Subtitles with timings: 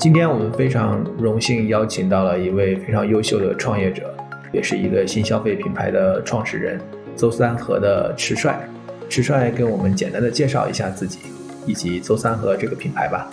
[0.00, 4.14] 今天我们非常荣幸邀请到了一位非常优秀的创业者，
[4.50, 6.80] 也是一个新消费品牌的创始人，
[7.14, 8.66] 周三和的迟帅。
[9.10, 11.18] 迟帅跟我们简单的介绍一下自己
[11.66, 13.30] 以及周三和这个品牌吧。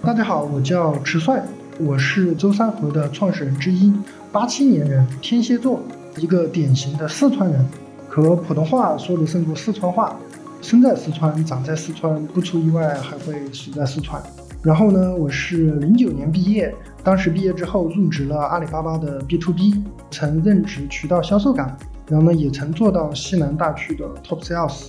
[0.00, 1.42] 大家好，我叫迟帅，
[1.80, 3.92] 我是周三和的创始人之一，
[4.30, 5.82] 八七年人，天蝎座，
[6.18, 7.66] 一个典型的四川人，
[8.08, 10.16] 可普通话说的胜过四川话，
[10.62, 14.22] 生在四川，长在四川，不出意外还会死在四川。
[14.62, 21.76] 然后呢，我是零九年毕业，当时毕业之后入职了阿里巴巴的 B to B，曾任职渠道销售岗，
[22.08, 24.88] 然后呢也曾做到西南大区的 Top Sales。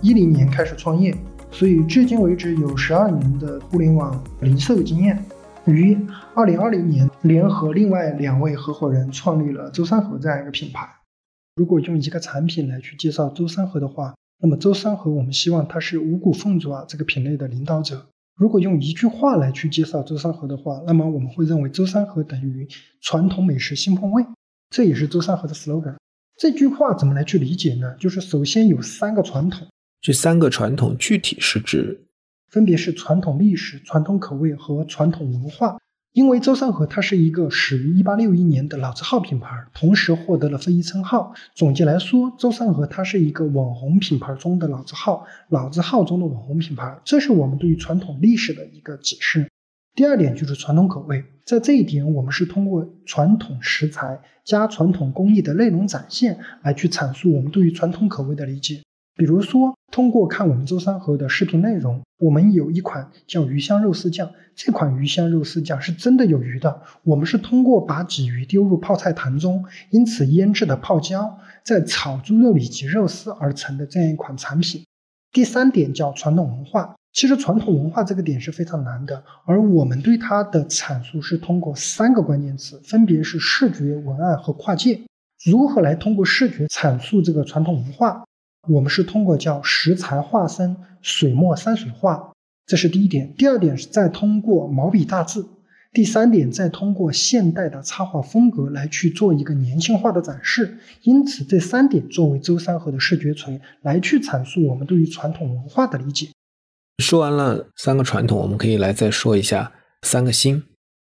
[0.00, 1.14] 一零年开始创业，
[1.50, 5.22] 所以至今为止有十二年的互联网零售经验。
[5.66, 5.98] 于
[6.34, 10.88] 二零二零年联合另外两位合伙人创立了周三和这样一个品牌。
[11.56, 18.06] 如果用一个产品来去介绍周三和的话，那么周三和我们希望它是五谷凤爪这个品类的领导者。
[18.38, 22.68] 如果用一句话来去介绍周三河的话，那么我们会认为周三河等于
[23.00, 24.24] 传统美食新风味，
[24.70, 25.96] 这也是周三河的 slogan。
[26.36, 27.96] 这句话怎么来去理解呢？
[27.98, 29.66] 就是首先有三个传统，
[30.00, 32.00] 这三个传统具体是指，
[32.46, 35.76] 分别是传统历史、传统口味和传统文化。
[36.18, 41.32] 因为周三和它是一个始于一八六一年的老字号品牌，同时获得了非遗称号。
[41.54, 49.48] 总结来说，周三和它是一个网红品牌中的老字号，老字号中的网红品牌，这是我们对于传统历史的一个解释。
[49.94, 58.82] 第二点就是传统口味，在这一点，我们是通过传统食材加传统工艺的内容展现，来去阐述我们对于传统口味的理解。
[59.18, 64.30] 比如说，通过看我们周三和的视频内容，我们有一款叫鱼香肉丝酱。
[64.54, 66.82] 这款鱼香肉丝酱是真的有鱼的。
[67.02, 74.84] 我们是通过把鲫鱼丢入泡菜坛中，因此腌制的泡椒，在炒猪肉里及肉丝而成的这样一款产品。
[75.32, 76.94] 第三点叫传统文化。
[77.12, 85.00] 其实传统文化这个点是非常难的，而我们对它的阐述是通过三个关键词，分别是视觉、文案和跨界。
[85.44, 88.24] 如何来通过视觉阐述这个传统文化？
[88.66, 92.32] 我们是通过叫石材化身、水墨山水画，
[92.66, 93.32] 这是第一点。
[93.34, 95.48] 第二点是再通过毛笔大字，
[95.92, 100.78] 第三点再通过现代的插画风格来去做一个年轻化的展示。
[101.02, 106.28] 因此，这三点作为周三河的视觉锤来去阐述我们对于传统文化的理解。
[107.02, 110.64] 说完了三个传统，我们可以来再说一下三个新，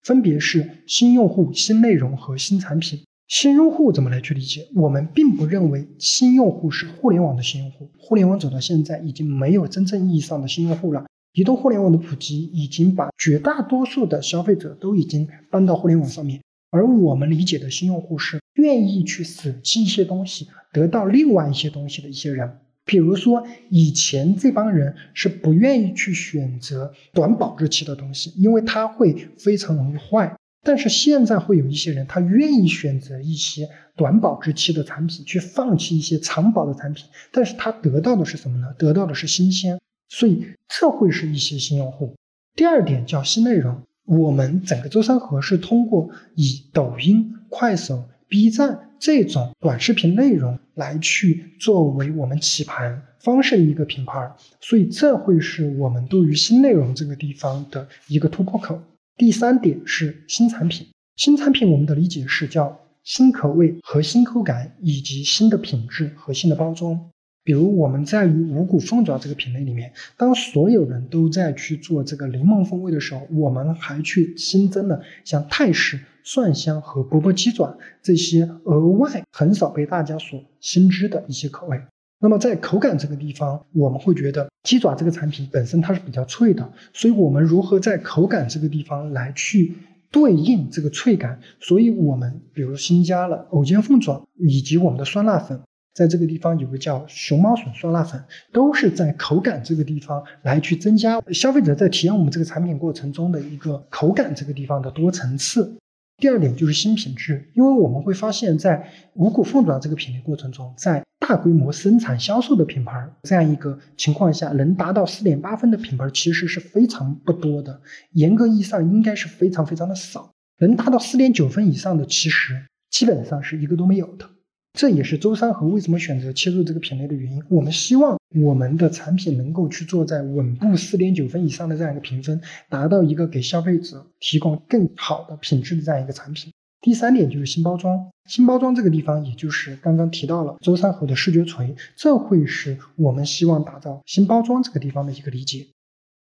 [0.03, 3.03] 分别是新用户、新内容和新产品。
[3.31, 4.67] 新用户怎么来去理解？
[4.75, 7.89] 我们并不认为新用户是互联网的新用户。
[7.97, 11.05] 互联网走到现在，已经没有真正意义上的新用户了。
[11.31, 16.41] 移动互联网的普及已经把绝大多数的消费者都已经搬到互联网上面。
[16.71, 22.57] 而我们理解的新用户是愿意去舍弃一些东西，得到另外一些东西的一些人。
[22.83, 30.35] 比如说，以前这帮人是不愿意去选择短保质期的东西，因为它会非常容易坏。
[30.63, 38.67] 但是现在会有一些人，他愿意选择一些短保质期的产品，去放弃一些长保的产品，但是他得到的是什么呢？
[38.77, 39.79] 得到的是新鲜，
[40.09, 42.15] 所以这会是一些新用户。
[42.55, 58.79] 第二点叫新内容，我们整个周三河是通过以抖音、快手、B 站这种短视频内容来去作为我们起盘方式的一个品牌，所以这会是我们对于新内容这个地方的一个突破口。
[59.21, 66.99] 第三点是新产品，新产品我们的理解是叫新口味和新口感，以及新的品质和新的包装。
[67.43, 81.79] 比如我们在于五谷凤爪这个品类里面，当所有人都在去做这个柠檬风味的时候，我们还去新增了像泰式蒜香和钵钵鸡爪这些额外很少被大家所新知的一些口味。
[82.21, 89.75] 那么在口感这个地方，我们会觉得鸡爪这个产品本身它是比较脆的，所以我们如何在口感这个地方来去
[90.11, 91.39] 对应这个脆感？
[91.59, 95.59] 所以我们比如新加了藕尖凤爪以及我们的酸辣粉，
[95.95, 105.75] 在这个地方有个叫熊猫笋酸辣粉，都是在口感这个地方来去增加消费者在体验我们这个产品过程中的一个口感这个地方的多层次。
[106.17, 117.79] 第二点就是新品质，因为我们会发现，在五谷凤爪这个品类过程中，在大规模生产销售的品牌，这样一个情况下，能达到四点八分的品牌其实是非常不多的。
[118.13, 120.31] 严格意义上，应该是非常非常的少。
[120.59, 124.27] 能达到四点九分以上的，其实基本上是一个都没有的。
[124.73, 127.43] 这也是周三和为什么选择切入这个品类的原因。
[127.49, 136.51] 我们希望我们的产品能够去做在稳步四点九分以上的这样一个评分，达到一个给消费者提供更好的品质的这样一个产品。
[136.81, 145.67] 第三点就是新包装，新包装这个地方，也就是刚刚提到了周三河的视觉锤，这会是我们希望打造新包装这个地方的一个理解。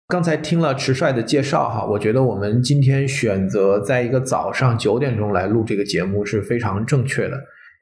[0.10, 7.38] 刚才听了迟帅的介绍哈，我觉得我们今天选择在一个早上九点钟来录这个节目是非常正确的。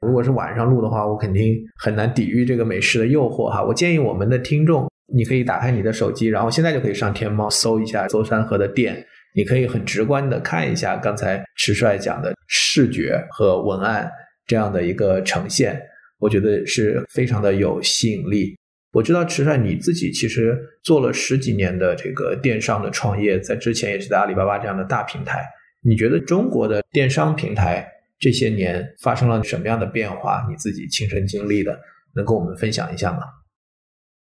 [0.06, 3.64] 如果是晚上录的话，我肯定很难抵御这个美食的诱惑哈。
[3.64, 9.04] 我建议我们的听众，你可以打开你的手机，然后现在就可以上天猫搜一下周山河的店。
[9.38, 14.10] 你可以很直观的看一下刚才迟帅讲的视觉和文案
[14.48, 15.80] 这样的一个呈现，
[16.18, 18.58] 我觉得是非常的有吸引力。
[18.90, 25.46] 我知道迟帅你自己其实做了十几年的这个电商的创业，在之前也是在阿里巴巴这样的大平台。
[25.82, 27.86] 你觉得中国的电商平台
[28.18, 30.44] 这些年发生了什么样的变化？
[30.50, 31.78] 你自己亲身经历的，
[32.16, 33.20] 能跟我们分享一下吗？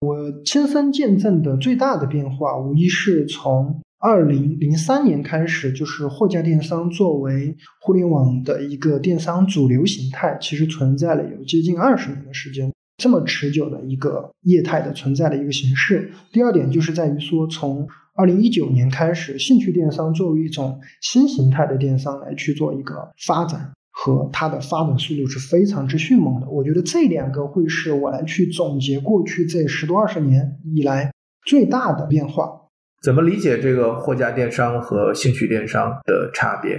[0.00, 3.80] 我亲身见证的最大的变化，无疑是从。
[3.98, 16.12] 二零零三年开始，就是货架电商作为互联网的一个电商主流形态，其实存在了有接近二十年的时间，这么持久的一个业态的存在的一个形式。
[16.30, 26.48] 第二点就是在于说，从二零一九年开始，兴趣电商作为一种新形态的电商来去做一个发展，和它的发展速度是非常之迅猛的。
[26.50, 31.10] 我觉得这两个会是我来去总结过去这十多二十年以来
[31.46, 32.65] 最大的变化。
[33.02, 36.78] 怎么理解这个货架电商和兴趣电商的差别？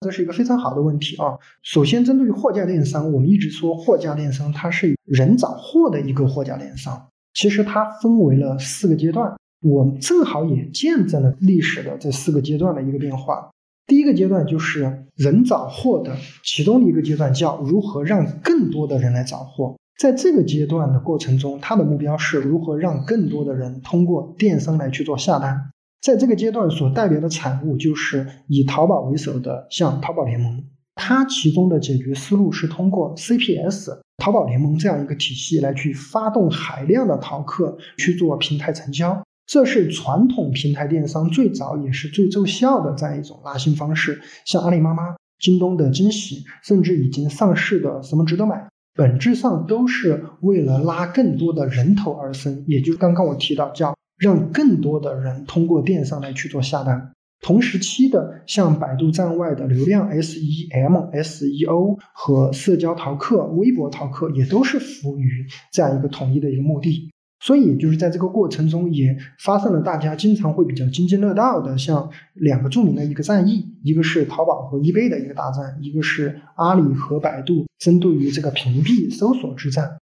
[0.00, 1.34] 这是一个非常好的问题啊！
[1.62, 7.08] 首先，针对于货架电商，我们一直说货架电商它是人找货的一个货架电商。
[7.34, 13.50] 其实它分为了四个阶段，我们正好也见证了历史的这四个阶段的一个变化。
[13.88, 19.76] 第一个阶段就是人找货的其中一个阶段，叫如何让更多的人来找货。
[19.98, 25.72] 在这个阶段的过程中，它的目标是如何让更多的人通过电商来去做下单。
[26.00, 30.62] 在这个阶段所代表的产物就是以淘宝为首的像淘宝联盟，
[30.94, 39.20] 它其中的解决思路是通过 CPS 淘宝联盟这样一个体系来去发动海量的淘客去做平台成交。
[39.46, 44.20] 这是传统平台电商最早也是最奏效的这样一种拉新方式。
[44.44, 48.68] 像阿里妈妈、京东的惊喜，甚至已经上市的什么值得买。
[48.98, 57.12] 本质上都是为了拉更多的人头而生，也就是刚刚我提到，叫让更多的人通过电商来去做下单。
[57.40, 67.08] 同时期的像百度站外的流量 SEM、SEO 和社交淘客、微博淘客，也都是服务于这样一个统一的一个目的。
[67.40, 79.98] 所以，就是在这个过程中，也发生了大家经常会比较津津乐道的，像两个著名的一个战役，一个是淘宝和易贝的一个大战，一个是阿里和百度针对于这个屏蔽搜索之战。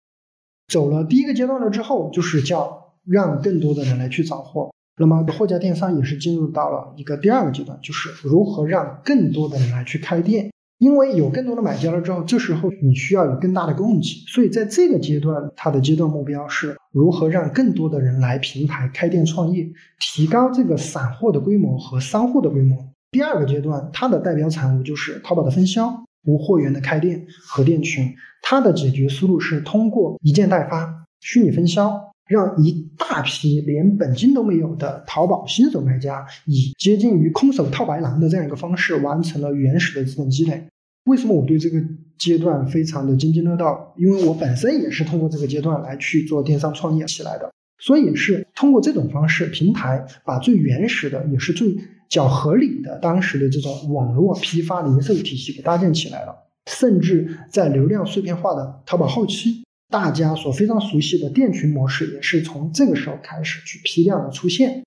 [0.73, 4.73] 走了第一个阶段了之后，就是叫让更多的人来去找货。
[4.97, 10.53] 那么，货架电商也是进入到了一个第二个阶段，就是如何让更多的人来去开店。
[10.79, 19.67] 因为有更多的买家了之后，这时候你需要有更大的供给，所以在这个阶段，它的阶段目标是如何让更多的人来平台开店创业，
[20.01, 22.77] 提高这个散货的规模和商户的规模。
[23.13, 28.13] 第二个阶段，它的代表产物就是淘宝的分销、无货源的开店和店群。
[28.43, 40.67] 它的解决思路是通过一件代发、虚拟分销，让一大批连本金都没有的淘宝新手卖家，以接近于空手套白狼的这样一个方式，完成了原始的资本积累。
[41.05, 41.83] 为什么我对这个
[42.17, 43.95] 阶段非常的津津乐道？
[43.99, 51.77] 因为我本身也是通过这个阶段来去做电商创业起来的，所以是通过这种方式，平台把最原始的也是最
[52.09, 56.35] 较合理的当时的这种网络批发零售体系给搭建起来了。
[56.67, 59.64] 甚至在流量碎片化的淘宝后期，
[59.95, 64.83] 大家所非常熟悉的店群模式也是从这个时候开始去批量的出现。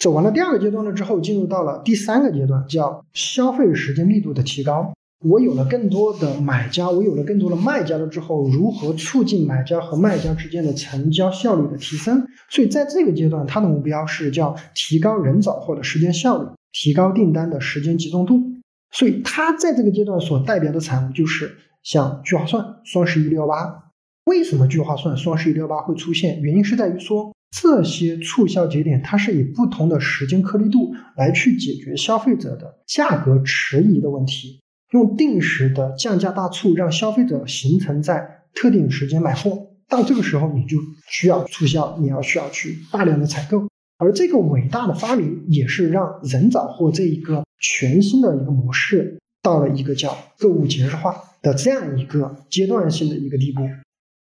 [0.00, 4.92] 走完了第二个阶段了之后，进入到了第三个阶段，叫消费时间密度的提高。
[5.24, 12.26] 我有了更多的买家，我有了更多的卖家了之后，如何促进买家和卖家之间的成交效率的提升？
[12.50, 18.42] 所以在这个阶段，它的目标是叫提高人找货的时间效率，提高订单的时间集中度。
[18.90, 23.85] 所以它在这个阶段所代表的产物就是像聚划算、双十一六幺八。
[24.26, 26.40] 为什么聚划算、双十一六幺八会出现？
[26.42, 34.60] 原因是在于说这些促销节点，它是以不同的时间颗粒度来去解决消费者的价格迟疑的问题。
[34.90, 40.76] 用定时的降价大促，让消费者形成在特定时间买货，到这个时候你就
[41.08, 43.68] 需要促销，你要需要去大量的采购。
[43.98, 53.62] 而这个伟大的发明也是让人找货这一个全新的一个模式到了一个叫购物节日化的这样一个阶段性的一个地步。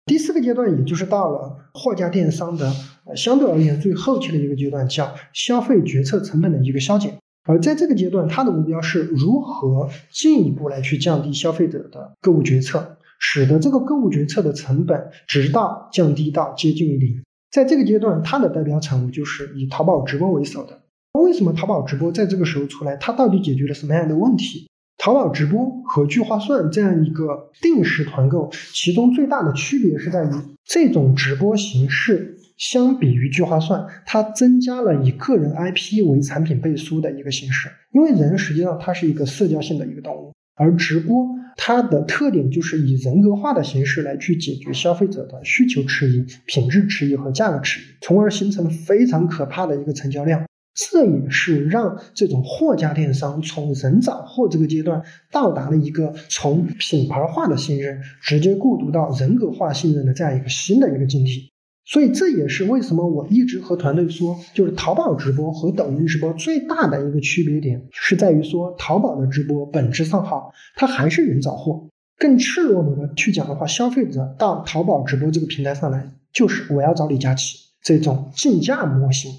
[0.05, 2.74] 第四个阶段，也就是到了货架电商的
[3.15, 7.17] 相对而言最后期的一个阶段，叫消费决策成本的一个削减。
[7.45, 17.24] 而在这个阶段，它的目标是如何进一步来去降低消费者的购物决策，使得这个购物决策的成本直到降低到接近于零。
[17.51, 20.81] 在这个阶段，它的代表产物就是以淘宝直播为首的。
[21.13, 22.98] 那为什么淘宝直播在这个时候出来？
[22.98, 24.67] 它到底解决了什么样的问题？
[25.03, 30.29] 淘宝直播和聚划算这样一个定时团购，其中最大的区别是在于，
[30.63, 37.67] 这种直播形式相比于聚划算，它增加了以个人 IP 为产品背书的一个形式。
[37.91, 41.27] 因为人实际上它是一个社交性的一个动物，而直播。
[41.57, 50.41] 它的特点就是以人格化的形式来去解决消费者的需求迟疑、品质迟疑和价格迟疑，从而形成非常可怕的一个成交量。
[50.75, 61.51] 这也是让这种货架电商从人找货这个阶段到达了一个从品牌化的信任直接过渡到人格化信任的这样一个新的一个境地。
[61.86, 71.89] 所以这也是为什么我一直和团队说，就是淘宝直播和抖音直播最大的一个区别点是在于说，淘宝的直播本质上好，它还是人找货。
[72.18, 79.30] 更赤裸裸的去讲的话，消费者到淘宝直播这个平台上来，就是我要找李佳琦这种竞价模型，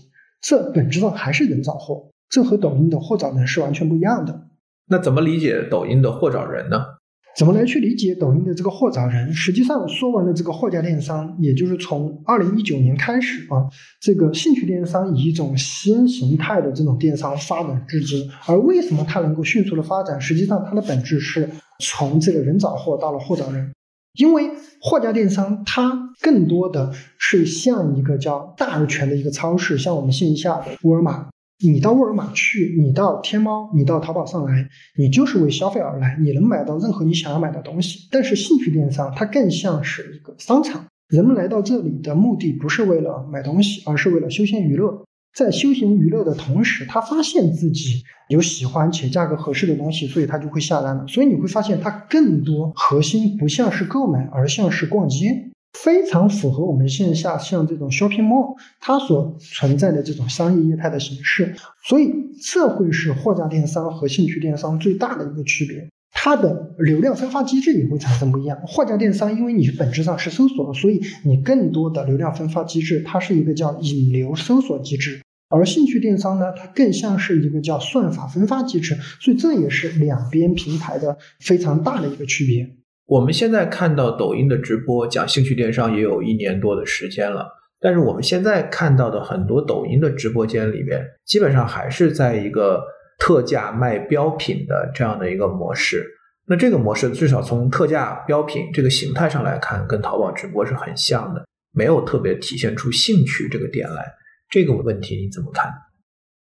[0.47, 4.49] 这本质上还是人找货，这和抖音的货找人是完全不一样的。
[4.87, 6.85] 那怎么理解抖音的货找人呢？
[7.35, 9.33] 怎么来去理解抖音的这个货找人？
[9.33, 13.65] 实际上说完了这个货架电商，也就是从二零一九年开始啊，
[14.03, 18.31] 这个兴趣电商以一种新形态的这种电商发展至今。
[18.47, 20.21] 而为什么它能够迅速的发展？
[20.21, 21.49] 实际上它的本质是
[21.81, 23.73] 从这个人找货到了货找人。
[24.15, 31.29] 因为货架电商它更多的是像一个叫大而全的一个超市，像我们线下的沃尔玛。
[31.65, 34.69] 你到沃尔玛去，你到天猫，你到淘宝上来，
[34.99, 38.09] 你就是为消费而来，你能买到任何你想要买的东西。
[38.11, 45.05] 但是兴趣电商它更像是一个商场，人们来到这里的目的不是为了买东西，而是为了休闲娱乐。
[45.35, 51.07] 在休闲娱乐的同时，他发现自己有喜欢且价格合适的东西，所以他就会下单了。
[51.09, 55.51] 所以你会发现，它更多核心不像是购买，而像是逛街。
[55.73, 61.57] 非常符合我们线下像这种 shopping mall 它所存在的这种商业业态的形式，
[61.89, 62.13] 所以
[62.53, 65.89] 这会是货架电商和兴趣电商最大的一个区别。
[66.13, 68.57] 它的流量分发机制也会产生不一样。
[68.69, 78.97] 货架电商因为你本质上是搜索，所以你更多的流量分发机制，它是一个叫引流搜索机制；而兴趣电商呢，它更像是一个叫算法分发机制。
[79.21, 82.67] 所以这也是两边平台的非常大的一个区别。
[83.07, 87.47] 我们现在看到抖音的直播讲兴趣电商也有一年多的时间了，
[87.79, 92.83] 但是我们现在看到的很多抖音的直播间里面，基本上还是在一个
[93.19, 96.03] 特价卖标品的这样的一个模式。
[96.47, 104.05] 那这个模式至少从特价标品这个形态上来看，跟淘宝直播是很像的，没有特别体现出兴趣这个点来。
[104.55, 105.69] 这个问题你怎么看？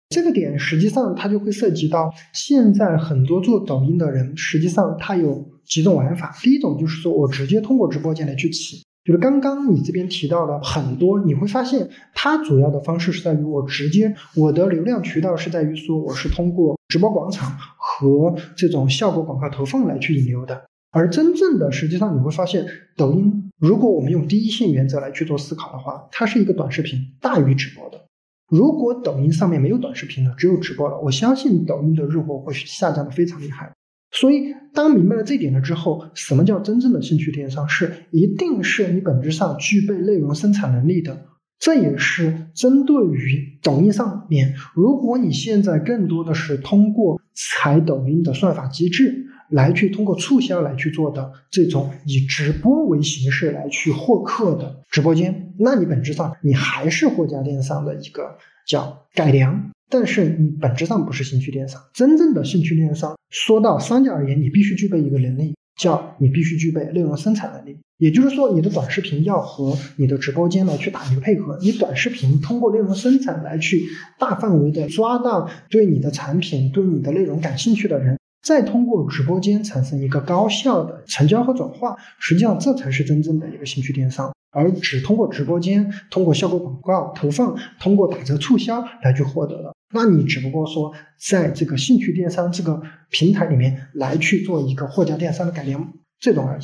[0.10, 5.50] 这个点实际上它就会涉及到现在很多做抖音的人，实际上他有。
[5.66, 28.06] 几种玩法，第一种就是说我直接通过直播间来去起，就是刚刚你这边提到的很多，你会发现它主要的方式是在于我直接我的流量渠道是在于说我是通过直播广场和这种效果广告投放来去引流的，而真正的实际上你会发现，抖音如果我们用第一性原则来去做思考的话，它是一个短视频大于直播的。
[28.48, 33.74] 如果抖音上面没有短视频了，只有直播了，我相信抖音的日活会下降的非常厉害。
[34.12, 37.68] 所以，当明白了这一点了之后，什么叫真正的兴趣电商？
[37.68, 41.26] 是一定是你本质上具备内容生产能力的。
[41.58, 58.38] 这也是针对于抖音上面，如果你现在更多的是通过踩抖音的算法机制来去通过促销来去做的这种以直播为形式来去获客的直播间，那你本质上你还是货架电商的一个
[58.68, 59.72] 叫改良。
[59.88, 67.78] 但是你本质上不是兴趣电商，真正的兴趣电商，说到商家而言，你必须具备一个能力，叫你必须具备内容生产能力。
[68.00, 73.84] 也就是说，你的短视频要和你的直播间来去打一个配合，你短视频通过内容生产来去
[74.18, 78.18] 大范围的抓到对你的产品、对你的内容感兴趣的人。
[78.46, 90.94] 再通过直播间产生一个高效的成交和转化，实际上这才是真正的一个兴趣电商，而只通过直播间、通过效果广告投放、通过打折促销来去获得的，那你只不过说
[91.28, 96.64] 在这个兴趣电商这个平台里面来去做一个货架电商的改良，这种而已。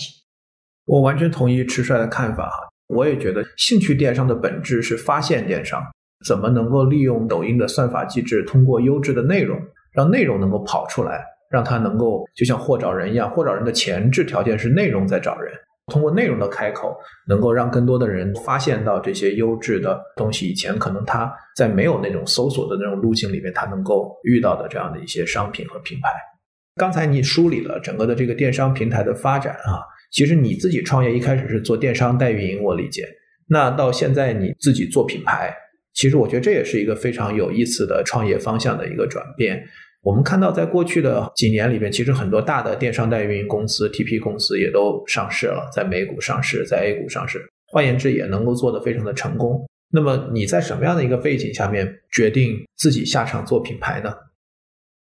[0.86, 2.58] 我完全同意迟帅的看法哈，
[2.90, 5.82] 我也觉得兴趣电商的本质是发现电商，
[6.28, 9.60] 怎么能够利用抖音的算法机制，通过优质的内容，
[9.92, 15.54] 让内容能够跑出来，让它能够就像货找人一样，货找人的前置条件是内容在找人。
[15.88, 16.96] 通过内容的开口，
[17.28, 20.48] 能够让更多的人发现到这些优质的东西。
[20.48, 26.10] 以前可能他在没有那种搜索的那种路径里面，他能够遇到的这样的一些商品和品牌。
[26.78, 33.06] 刚才你梳理了整个的这个电商平台的发展啊，其实你自己创业一开始是做电商代运营，我理解。
[33.50, 35.54] 那到现在你自己做品牌，
[35.94, 39.62] 其实我觉得这也是一个非常有意思的创业方向的一个转变。
[40.04, 47.40] 我们看到，在过去的几年里边，其实很多大的电商代运营公司、TP 公司也都上市了，在美股上市，在 A 股上市。
[47.68, 49.66] 换言之，也能够做得非常的成功。
[49.94, 54.12] 那么，你在什么样的一个背景下面决定自己下场做品牌呢？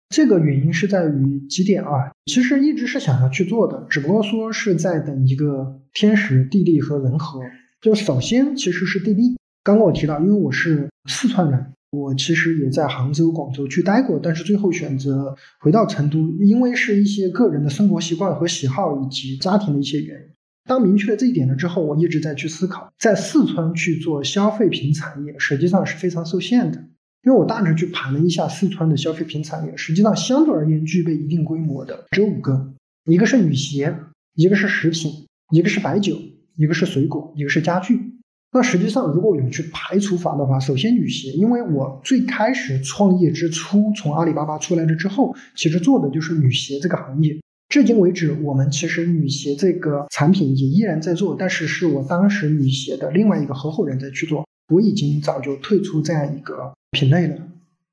[0.10, 2.12] 这个原因是在于几点啊？
[2.26, 7.42] 其实一直是想要去做的，只不过说是在等一个天时、地利和人和。
[7.82, 9.36] 就首先其实是地利。
[9.64, 11.74] 刚刚我提到，因为我是四川人。
[11.94, 20.28] 我其实也在杭州、广州去待过，但是最后选择回到成都，因为是一些个人的生活习惯和喜好，以及家庭的一些原因。
[20.66, 26.84] 当明确了这一点了之后，我一直在去思考，在四川去做消费品产业，实际上是非常受限的。
[27.24, 32.74] 因为我大致去盘了一下四川的消费品产业，实际上相对而言具备一定规模的只有五个：
[33.06, 33.96] 一个是女鞋，
[34.34, 36.18] 一个是食品，一个是白酒，
[36.56, 38.13] 一个是水果，一个是家具。
[38.56, 47.36] 那实际上，如果有去排除法的话，首先女鞋，因为我最开始创业之初，从阿里巴巴出来了之后，其实做的就是女鞋这个行业。
[47.70, 57.36] 至今为止，我们其实女鞋这个产品也依然在做，但是是我当时女鞋的另外一个合伙人在去做，我已经早就退出这样一个品类了。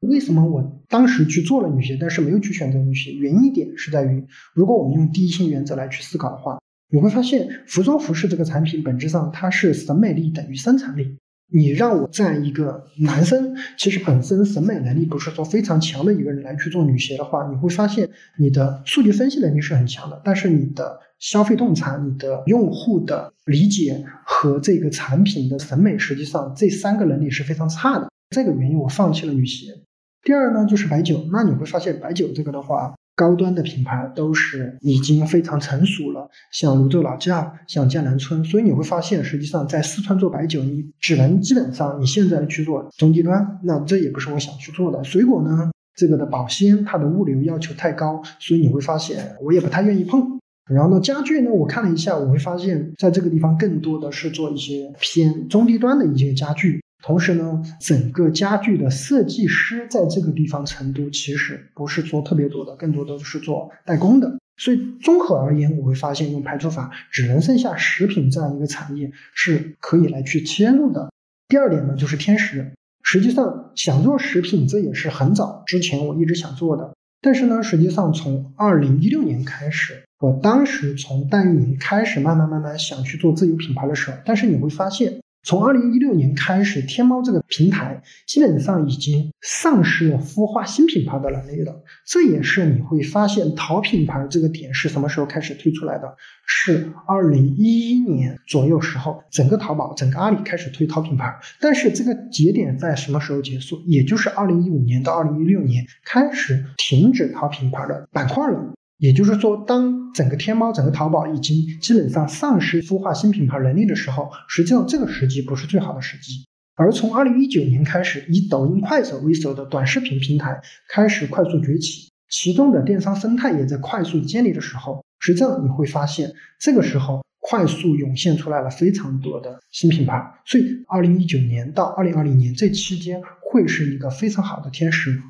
[0.00, 3.12] 为什么我当时去做了女鞋，但是没有去选择女鞋？
[3.12, 6.59] 原因点是在于，如果我们用第一性原则来去思考的话。
[6.90, 11.16] 你会发现，服装服饰这个产品本质上它是审美力等于生产力。
[11.52, 28.08] 你让我这样一个男生，其实本身审美能力不是说非常强的一个人来去做女鞋的话，你会发现你的数据分析能力是很强的，但是你的消费洞察、你的用户的理解和这个产品的审美，实际上这三个能力是非常差的。
[28.30, 29.74] 这个原因我放弃了女鞋。
[30.22, 31.26] 第二呢，就是白酒。
[31.32, 32.94] 那你会发现白酒这个的话。
[33.20, 45.04] 高端的品牌都是已经非常成熟了，像泸州老窖，像江南春，所以你会发现，实际上在四川做白酒，你只能基本上你现在去做中低端，那这也不是我想去做的。
[45.04, 50.40] 水果呢，这个的保鲜，它的物流要求太高，所以你会发现我也不太愿意碰。
[50.70, 56.80] 然后呢，家具呢，我看了一下，我会发现在这个地方更多的是做一些偏中低端的一些家具。
[57.02, 64.38] 同时呢，整个家具的设计师在这个地方，成都其实不是做特别多的，更多的是做代工的。
[64.58, 71.10] 所以综合而言，我会发现用排除法，只能剩下食品这样一个产业是可以来去切入的。
[71.48, 72.72] 第二点呢，就是天时。
[73.02, 76.94] 实际上想做食品，这也是很早之前我一直想做的。
[77.22, 85.20] 但是呢，实际上从二零一六年开始，我当时从代运营开始，慢慢慢慢想去做自有品牌的时候，但是你会发现。
[85.42, 91.82] 从二零一六年开始，天猫这个平台基本上已经丧失了孵化新品牌的能力了。
[92.06, 96.14] 这也是你会发现淘品牌这个点是什么时候开始推出来的？
[96.46, 101.34] 是二零一一年左右时候，整个淘宝、整个阿里开始推淘品牌。
[101.60, 103.80] 但是这个节点在什么时候结束？
[103.86, 108.74] 也就是二零一五年到二零一六年开始停止淘品牌的板块了。
[109.00, 116.44] 也就是说，当整个天猫、整个淘宝已经基本上丧失孵化新品牌能力的时候，实际上这个时机不是最好的时机。
[116.76, 120.60] 而从二零一九年开始，以抖音、快手为首的短视频平台
[120.90, 130.22] 开始快速崛起，其中的电商生态也在快速建立的时候，实际上你会发现，这个时候快速涌现出来了非常多的新品牌。
[130.44, 135.22] 所以，二零一九年到二零二零年这期间会是一个非常好的天时。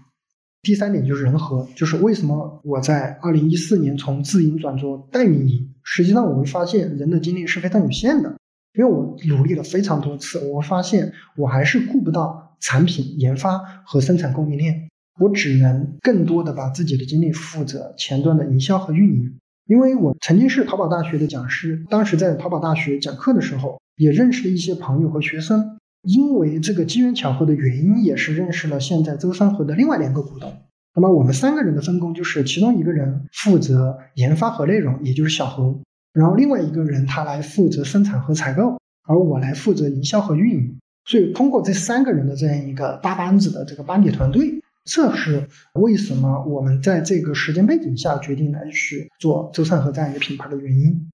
[0.62, 8.36] 第三点就是人和，就是为什么我在二零一四年从自营转做代运营，实际上我会发现人的精力是非常有限的，
[8.78, 19.38] 因为我努力了非常多次，我发现我还是顾不到产品研发和生产供应链，我只能更多的把自己的精力负责前端的营销和运营。
[19.66, 25.78] 因为我曾经是淘宝大学的讲师，当时在淘宝大学讲课的时候，也认识了一些朋友和学生。
[26.02, 30.52] 因为这个机缘巧合的原因，也是认识了现在周三和的另外两个股东。
[30.94, 35.80] 那么我们三个人的分工就是，其中一个人负责研发和内容，也就是小何；
[36.12, 40.78] 然后另外一个人他来负责生产和采购，而我来负责营销和运营。
[41.04, 51.10] 所以通过这三个人的这样一个大班子的这个班底团队，这是为什么我们在这个时间背景下决定来去做周三和这样一个品牌的原因。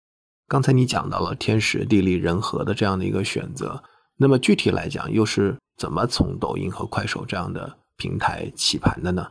[0.48, 3.82] 刚才你讲到了天时地利人和的这样的一个选择，
[4.18, 9.28] 那么具体来讲，又是怎么从抖音和快手这样的平台起盘的呢？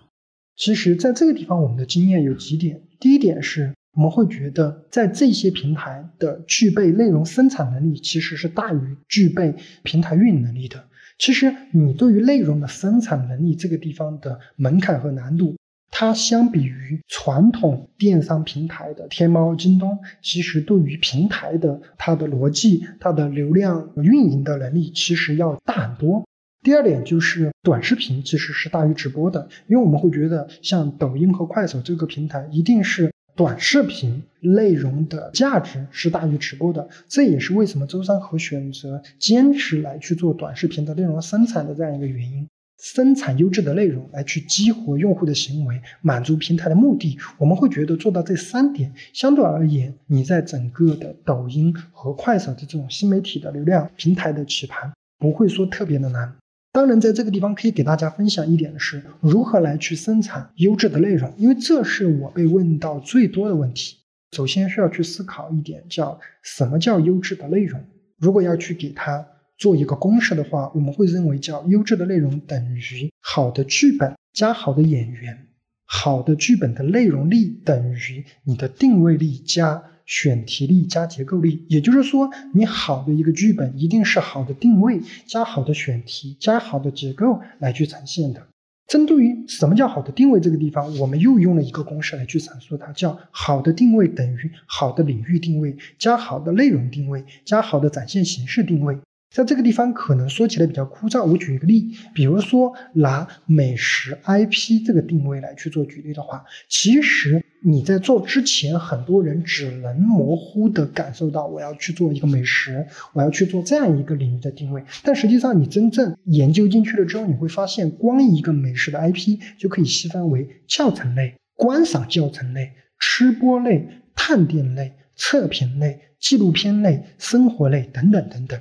[0.55, 2.81] 其实，在这个地方，我们的经验有几点。
[2.99, 10.87] 第一点是，我们会觉得，在这些平台的具备内容生产能力，其实是大于具备平台运营能力的。
[11.17, 15.55] 其实，你对于内容的生产能力这个地方的门槛和难度。
[15.97, 26.27] 它相比于传统电商平台的天猫、京东，其实对于平台的它的逻辑、它的流量运营的能力，其实要大很多。
[26.61, 36.89] 第二点就是短视频其实是大于直播的，因为我们会觉得像抖音和快手这个平台，一定是短视频内容的价值是大于直播的。
[37.07, 42.45] 这也是为什么周三和选择坚持来去做短视频的内容生产的这样一个原因。
[42.77, 56.35] 生产优质的内容来去激活用户的行为，满足平台的目的，我们会觉得做到这三点，相对而言，你在整个的抖音和快手的这种新媒体的流量平台的起盘，不会说特别的难。
[56.73, 63.97] 当然，在这个地方可以给大家分享一点的是，如何来去生产优质的内容，因为这是我被问到最多的问题。
[64.33, 67.81] 首先需要去思考一点，叫什么叫优质的内容？
[68.19, 69.25] 如果要去给它。
[69.57, 75.47] 做一个公式的话，我们会认为叫优质的内容等于好的剧本加好的演员，
[75.85, 81.65] 好的剧本的内容力等于你的定位力加选题力加结构力。
[81.69, 88.47] 也就是说，你好的一个剧本一定是好的定位加好的选题加好的结构来去呈现的。
[88.87, 98.95] 针对于什么叫好的定位这个地方，我们又用了一个公式来去阐述它，叫好的定位等于好的领域定位加好的内容定位加好的展现形式定位。
[99.35, 128.57] 在这个地方可能说起来比较枯燥，我举一个例，比如说拿美食 IP 这个定位来去做举例的话，其实你在做之前，很多人只能模糊的感受到我要去做一个美食，我要去做这样一个领域的定位，但实际上你真正研究进去了之后，你会发现，光一个美食的 IP 就可以细分为教程类、观赏教程类、吃播类、探店类、测评类、纪录片类、生活类等等等等。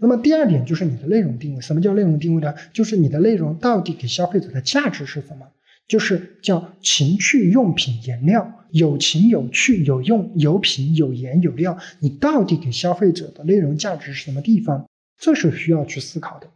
[0.00, 1.60] 那么第二点就是你的内容定位。
[1.60, 2.54] 什么叫内容定位呢？
[2.72, 5.48] 就是你的内容到底给消费者的价值是什么？
[5.88, 11.78] 就是叫情趣用品颜料，有情有趣有用有品有颜有料。
[12.00, 14.86] 你到底给消费者的内容价值是什么地方？
[15.18, 16.48] 这是需要去思考的。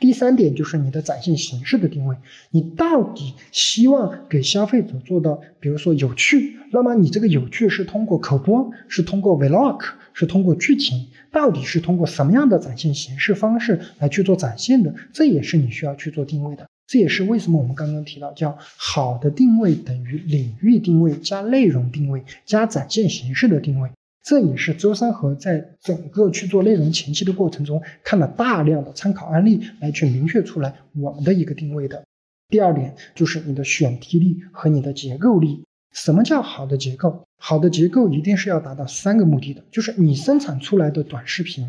[0.00, 2.16] 第三点就是你的展现形式的定位。
[2.50, 9.80] 你到底希望给消费者做到，比如说有趣，那么你这个有趣是通过口播，是通过 vlog，
[10.14, 11.08] 是通过剧情。
[11.30, 14.92] 到底是通过什么样的展现形式方式来去做展现的？
[15.12, 16.66] 这也是你需要去做定位的。
[16.88, 23.90] 这也是为什么我们刚刚提到叫好的定位等于领域定位加内容定位加展现形式的定位。
[24.30, 32.04] 这也是周三和在整个去做内容前期的过程中看了大量的参考案例来去明确出来我们的一个定位的。
[32.48, 35.64] 第二点就是你的选题力和你的结构力。
[35.90, 37.26] 什么叫好的结构？
[37.38, 41.68] 好的结构一定是要达到三个目的的，就是你生产出来的短视频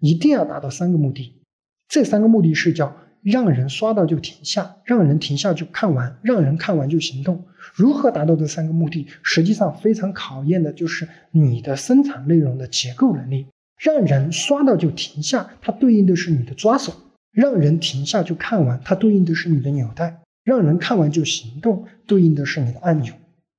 [0.00, 1.40] 一定要达到三个目的。
[1.86, 7.44] 这三个目的是叫让人刷到就停下，让人停下就看完，让人看完就行动。
[7.74, 9.06] 如何达到这三个目的？
[9.22, 13.46] 实际上非常考验的就是你的生产内容的结构能力。
[13.78, 16.92] 让人刷到就停下，它对应的是你的抓手；
[17.32, 23.14] 让人停下就看完，它对应的是你的纽带；让人看完就行动，对应的是你的按钮。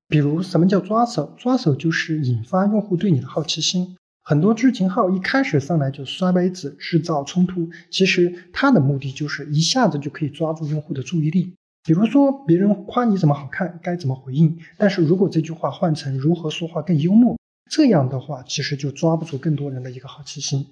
[0.08, 1.34] 比如，什么叫抓手？
[1.38, 3.98] 抓手就是引发用户对你的好奇心。
[4.26, 11.54] 很多知情号一开始上来就摔杯子，制造冲突，其实它的目的就是一下子就可以抓住用户的注意力。
[11.84, 14.58] 比如说，别人夸你怎么好看，该怎么回应？
[14.78, 17.38] 但是如果这句话换成如何说话更幽默，
[17.70, 20.66] 这样的话，其实就抓不住更多人的一个好奇心。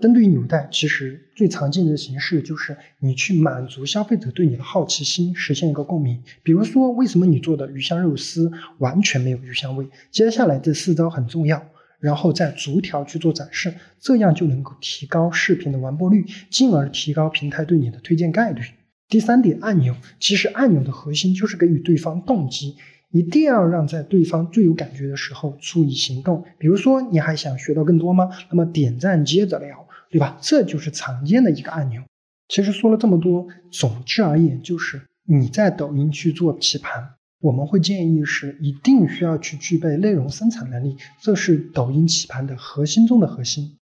[0.00, 6.22] 针对纽带，其实最常见的形式就是你去满足消费者对你的好奇心，实现一个共鸣。
[6.42, 9.86] 比如说，为什么你做的鱼香肉丝完全没有鱼香味？
[10.10, 11.62] 接下来这四招很重要，
[12.04, 18.60] 然后再逐条去做展示，这样就能够提高视频的完播率，进而提高平台对你的推荐概率。
[19.08, 22.76] 第三点，按钮，其实按钮的核心就是给予对方动机。
[23.10, 26.44] 一定要让在对方最有感觉的时候注意行动。
[26.58, 28.28] 比如说，你还想学到更多吗？
[28.50, 30.36] 那么点赞接着聊，对吧？
[30.42, 32.02] 这就是常见的一个按钮。
[32.48, 37.13] 其实说了这么多，总之而言，就是你在抖音去做棋盘，
[37.44, 43.76] 我们会建议是一定需要去具备内容生产能力，这是抖音棋盘的核心中的核心。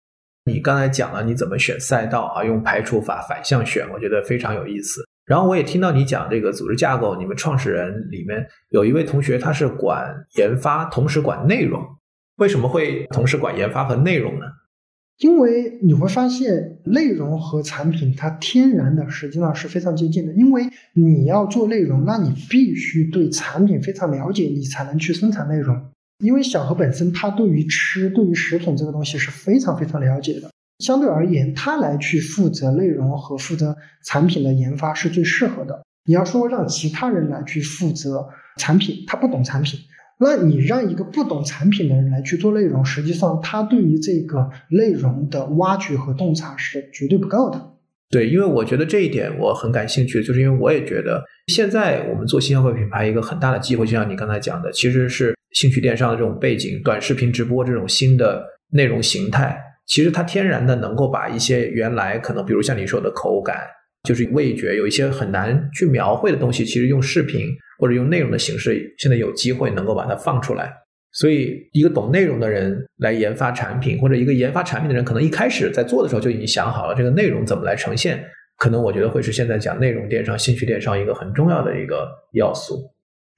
[0.47, 5.01] 你刚才讲了你怎么选赛道啊，用排除法反向选，我觉得非常有意思。
[5.27, 11.81] 然后我也听到你讲这个组织架构，你们创始人里面有一位同学，他是管研发，同时管内容。
[12.39, 14.47] 为什么会同时管研发和内容呢？
[15.19, 20.33] 因为你会发现，内容和产品它天然的实际上是非常接近的。
[20.35, 25.81] 因为你要做内容，那你必须对产品非常了解，你才能去生产内容。
[26.19, 35.83] 因为小何本身他对于吃、对于食品这个东西是非常非常了解的，相对而言，他来去负责内容和负责产品的研发是最适合的。
[36.05, 39.79] 你要说让其他人来去负责产品，他不懂产品。
[40.23, 47.71] 那你让一个不懂产品的人来去做内容，实际上他对于这个内容的挖掘和洞察是绝对不够的。
[48.09, 63.57] 对，因为我觉得这一点我很感兴趣，就是因为我也觉得现在我们做新消费品牌一个很大的机会，就像你刚才讲的，其实是兴趣电商的这种背景，短视频直播这种新的内容形态，其实它天然的能够把一些原来可能比如像你说的口感，
[64.05, 67.49] 就是味觉有一些很难去描绘的东西，其实用视频。
[67.79, 70.73] 或者用内容的形式，现在有机会能够把它放出来。
[71.11, 78.25] 所以，一个懂内容的人来研发产品，或者一个研发产品的人，可能一开始在做的时候就已经想好了这个内容怎么来呈现。
[78.57, 82.92] 可能我觉得会是现在讲内容电商、兴趣电商一个很重要的一个要素。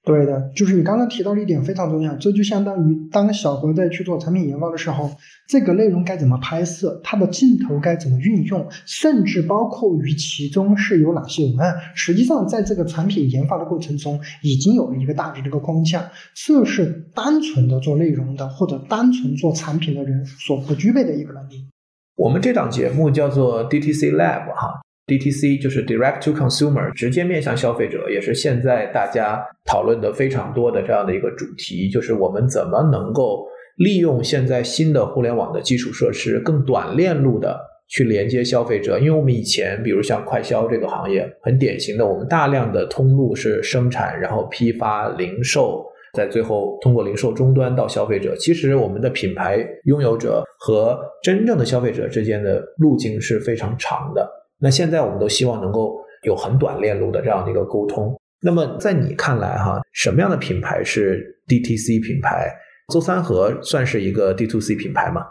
[0.05, 5.09] 对的，就是你刚刚提到的一点非常重要，这就相当于当小何在去做产品研发的时候，
[5.47, 21.67] 这个内容该怎么拍摄，它的镜头该怎么运用，甚至包括于其中是有哪些文案，实际上在这个产品研发的过程中，已经有了一个大致的一个框架，这是单纯的做内容的或者单纯做产品的人所不具备的一个能力。
[22.15, 24.84] 我们这档节目叫做 DTC Lab 哈。
[25.07, 33.45] DTC 就是 Direct to Consumer，直接面向消费者，也是现在大家讨论的非常多的这样的一个主题，就是我们怎么能够
[33.77, 37.55] 利用现在新的互联网的基础设施，更短链路的
[37.87, 38.97] 去连接消费者。
[38.97, 48.35] 因为我们以前，比如像快销这个行业，很典型的，我们大量的通路是生产，然后批发、零售，在最后通过零售终端到消费者。
[48.37, 54.27] 其实我们的品牌拥有者和真正的消费者之间的路径是非常长的。
[54.65, 58.19] 那现在我们都希望能够有很短链路的这样的一个沟通。
[58.41, 62.51] 那么在你看来，哈，什么样的品牌是 DTC 品牌？
[62.91, 65.21] 周三和算是一个 DTC 品牌吗？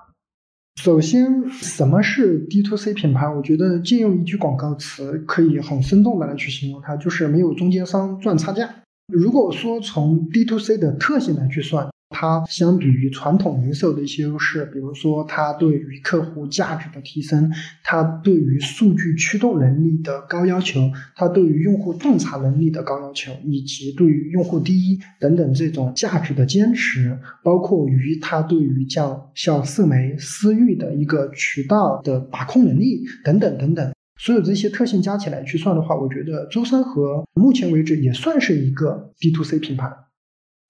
[0.81, 3.29] 首先，什么是 DTC 品牌？
[3.29, 8.73] 我觉得借用一句广告词可以很生动的来去形容它，就是没有中间商赚差价。
[9.13, 11.89] 如果说从 DTC 的特性来去算。
[12.17, 20.81] 它相比于传统零售的一些优势，比如说它对于客户价值的提升，它对于数据驱动能力的高要求，
[21.17, 39.91] 它对于用户洞察能力的高要求，以及对于用户第一等等这种价值的坚持，包括于它对于像像色媒私域的一个渠道的把控能力等等等等，所有这些特性加起来去算的话，我觉得周三和目前为止也算是一个 B to C 品牌。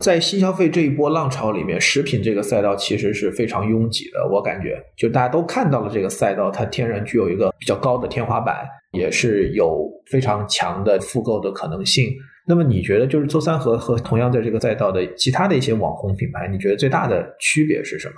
[0.04, 4.28] 在新消费这一波浪潮里面，食品这个赛道其实是非常拥挤的。
[4.30, 12.12] 我感觉，就大家都看到了这个赛道，它天然具有一个比较高的天花板，也是有非常强的复购的可能性。
[12.46, 18.14] 那么，你觉得就是周三和和同样在这个赛道的其他的一些网红品牌，你觉得最大的区别是什么？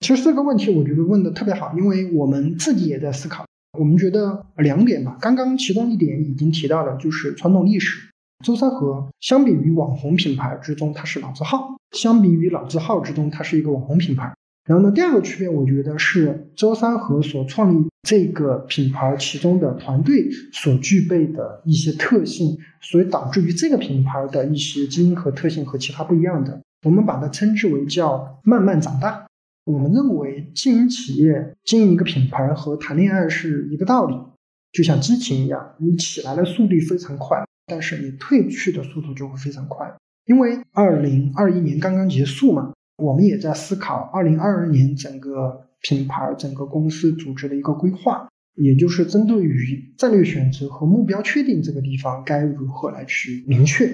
[0.00, 3.44] 其实这个问题我觉得问的特别好，因为我们自己也在思考。
[3.78, 8.08] 我们觉得两点吧，刚刚其中一点已经提到了，就是传统历史。
[8.44, 14.32] 周三和相比于网红品牌之中，它是老字号；相比于老字号之中，它是一个网红品牌。
[14.64, 26.60] 然后呢，第二个区别，我觉得是周三和所创立这个品牌其中的团队所具备的一些特性，所以导致于这个品牌的一些基因和特性和其他不一样的。
[26.84, 29.26] 我们把它称之为叫慢慢长大。
[29.64, 34.14] 我们认为经营企业、经营一个品牌和谈恋爱是一个道理，
[34.70, 37.42] 就像激情一样，你起来的速度非常快。
[37.68, 53.88] 但是你退去的速度就会非常快，因为二零二一年刚刚结束嘛，我们也在思考二零二二年整个品牌、整个公司组织的一个规划，也就是针对于战略选择和目标确定这个地方该如何来去明确。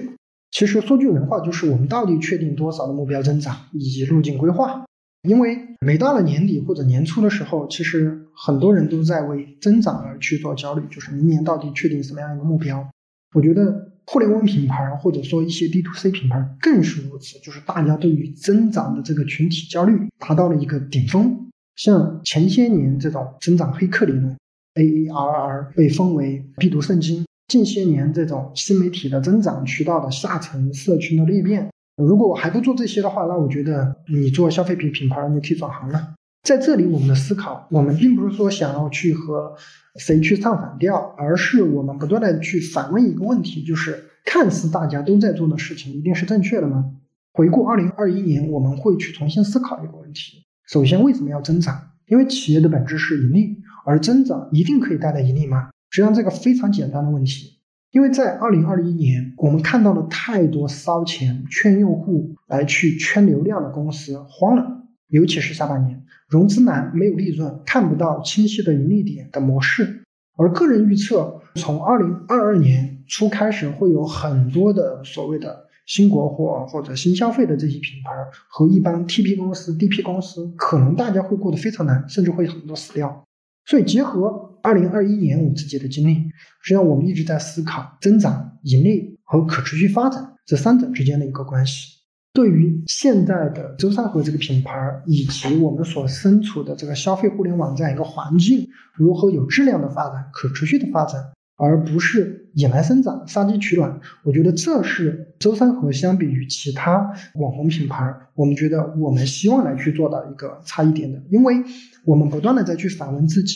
[0.51, 4.85] 其实说句人话，就是我们到底确定多少的目标增长以及路径规划？
[5.27, 12.87] 因为每到了年底或者年初的时候，其实很多人都在为增长而去做焦虑，就是明年到底确定什么样一个目标？
[13.35, 21.49] 我觉得互联网品牌或者说一些 D to C 品牌更是如此，就是大家对于增长的这个群体焦虑达到了一个顶峰。
[21.75, 24.37] 像前些年这种增长黑客理论
[24.75, 36.15] ，AARR 被封为必读圣经；近些年这种新媒体的增长渠道的下沉社群的裂变，如果还不做这些的话，那我觉得你做消费品品牌你可以转行了。
[36.45, 39.55] 在这里，我们的思考，我们并不是说想要去和。
[39.97, 46.91] 谁去唱反调，而是我们不断的去反问一个问题，就是看似大家都在做的事情，一定是正确的吗？
[47.31, 51.81] 回顾二零二一年，我们会去重新思考一个问题：首先，为什么要增长？
[52.07, 53.55] 因为企业的本质是盈利，
[53.85, 55.69] 而增长一定可以带来盈利吗？
[55.91, 57.61] 实际上，这个非常简单的问题。
[57.91, 70.03] 因为在二零二一年，我们看到了太多烧钱圈用户来去圈流量的公司慌了，尤其是下半年融资难、没有利润、看不到清晰的盈利点的模式。
[70.37, 75.65] 而个人预测，从二零二二年初开始，会有很多的所谓的。
[75.85, 78.09] 新国货或者新消费的这些品牌
[78.49, 83.23] 和一般 TP 公司、DP 公司，可能大家会过得非常难，甚至会很多死掉。
[83.67, 86.15] 所以结合二零二一年我自己的经历，
[86.63, 91.94] 实际上我们一直在思考增长、盈利和可持续发展这三者之间的一个关系。
[92.35, 94.71] 对于现在的周三和这个品牌
[95.07, 101.15] 以及我们所身处的这个消费互联网这样一个环境，如何有质量的发展、可持续的发展？
[101.57, 104.01] 而不是野蛮生长、杀鸡取卵。
[104.25, 111.55] 我觉得这是周三和相比于其他网红品牌，我们觉得我们希望来去做到一个差异点的，因为
[112.03, 113.55] 我们不断的在去反问自己：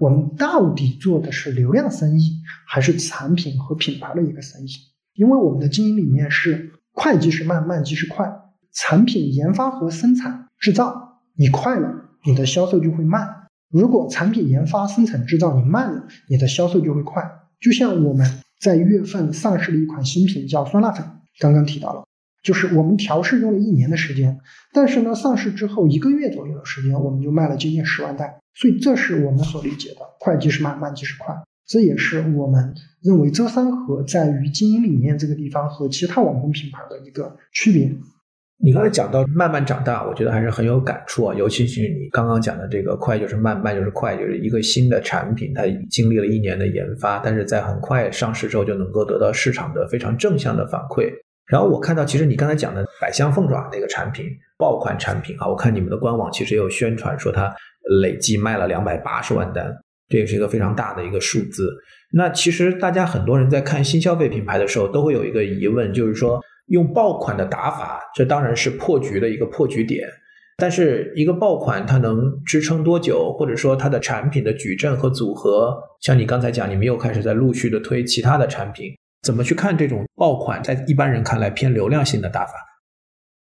[0.00, 4.70] 我们到底做的是流量生意，还是产品和品牌的一个生意？
[5.14, 8.26] 因为我们的经营理念是快即是慢，慢即是快。
[8.72, 11.92] 产品研发和生产制造，你快了，
[12.24, 13.28] 你的销售就会慢。
[13.70, 17.22] 如果产品研发、生产、制造你慢了，你的销售就会快。
[17.60, 21.04] 就像我们在月份上市的一款新品叫酸辣粉，
[21.38, 22.06] 刚刚提到了，
[22.42, 24.40] 就是我们调试用了一年的时间，
[24.72, 28.40] 但是呢，上市之后一个月左右的时间，我们就卖了接近十万袋。
[28.54, 31.34] 所以这是我们所理解的快即是慢，慢即是快。
[31.66, 37.90] 这也是我们认为周三和在于经营理念这个地方和其他网红品牌的一个区别。
[38.58, 41.34] 你刚才讲到慢慢长大，我觉得还是很有感触啊。
[41.34, 51.12] 尤其是你刚刚讲的这个快就是慢，慢就是快，就是一个新的产品，它经历了一年的研发，但是在很快上市之后就能够得到市场的非常正向的反馈。
[51.46, 54.24] 然后我看到，其实你刚才讲的百香凤爪那个产品
[54.56, 57.54] 爆款产品啊，我看你们的官网其实也有宣传说它
[58.00, 59.70] 累计卖了两百八十万单，
[60.08, 61.68] 这也是一个非常大的一个数字。
[62.12, 66.40] 那其实大家很多人在看新消费品牌的时候，都会有一个疑问，就是说。
[66.70, 70.04] 用爆款的打法，这当然是破局的一个破局点。
[70.56, 78.90] 但是一个爆款它能支撑多久，或者说它的产品的矩阵和组合，像你刚才讲，你们又开始在陆续的推其他的产品，
[79.22, 82.54] 怎么去看这种爆款在一般人看来偏流量性的打法？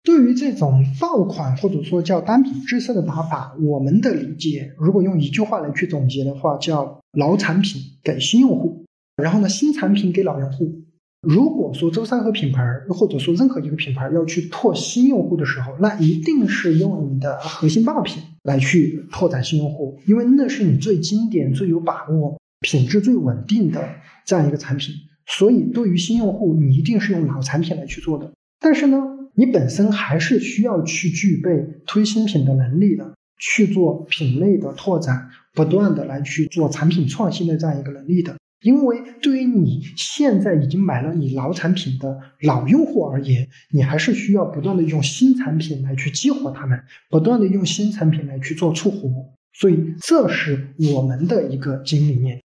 [0.03, 8.85] 对于这种爆款或者说叫单品制色的打法，我们的理解，如果用一句话来去总结的话，叫老产品给新用户，
[9.21, 10.81] 然后呢新产品给老用户。
[11.21, 23.87] 如果说周三和品牌，或者说任何一个品牌要去拓新用户的时候，那一定是用你的核心爆品来去拓展新用户，因为那是你最经典、最有把握、品质最稳定的
[24.25, 24.95] 这样一个产品。
[25.27, 28.31] 所以，对于新用户，你一定是用老产品来去做的。
[28.59, 28.97] 但是呢，
[29.35, 38.35] 你本身还是需要去具备推新品的能力的，去做品类的拓展，不断的来去做产品创新的这样一个能力的。
[38.61, 49.09] 因为对于你现在已经买了你老产品的老用户而言，你还是需要不断的用新产品来去激活他们，不断的用新产品来去做促活，
[49.53, 52.39] 所以这是我们的一个经营理念。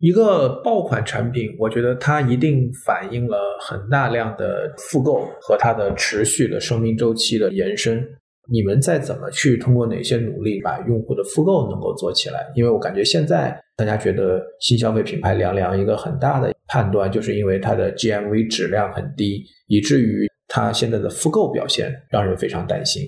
[0.00, 8.02] 一个爆款产品，我觉得它一定反映了很大量的复购和它的持续的生命周期的延伸。
[8.50, 12.50] 你们再怎么去通过哪些努力把用户的复购能够做起来？
[12.54, 23.02] 因为我感觉现在大家觉得新消费品牌凉凉，一个很大的判断就是因为它的 GMV 质量很低，以至于它现在的复购表现让人非常担心。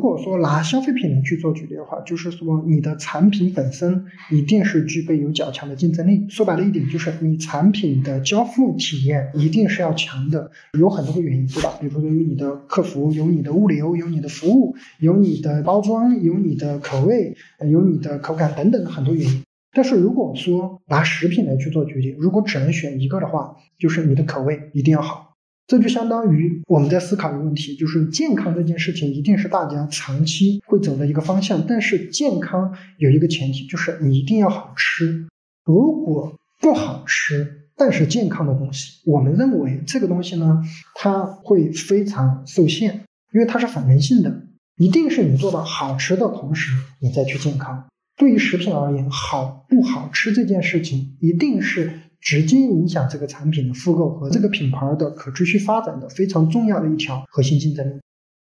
[0.00, 6.24] 如果说拿消费品来去做举例的话，就是说你的产品本身一定是具备有较强的竞争力。
[6.30, 10.50] 说白了一点，就是你产品的交付体验一定是要强的。
[10.78, 11.74] 有很多个原因，对吧？
[11.78, 17.36] 比如说有你的客服，有你的物流，有你的服务，有你的包装，有你的口味，
[17.70, 19.42] 有你的口感等等很多原因。
[19.74, 25.29] 但是如果说拿食品来去做举例，如果只能选一个的话，就是你的口味一定要好。
[25.70, 31.64] 这就相当于我们在思考一个问题，就是健康这件事情一定是大家长期会走的一个方向。
[31.64, 35.28] 但是健康有一个前提，就是你一定要好吃。
[35.64, 40.60] 如果不好吃，但是健康的东西，我们认为这个东西呢，
[40.96, 43.02] 它会非常受限，
[43.32, 44.42] 因为它是反人性的。
[44.76, 47.86] 一定是你做到好吃的同时，你再去健康。
[48.16, 51.92] 对于食品而言，好不好吃这件事情，一定是。
[52.20, 58.00] 直接影响这个产品的复购和这个品牌的可持续发展的非常重要的一条核心竞争力。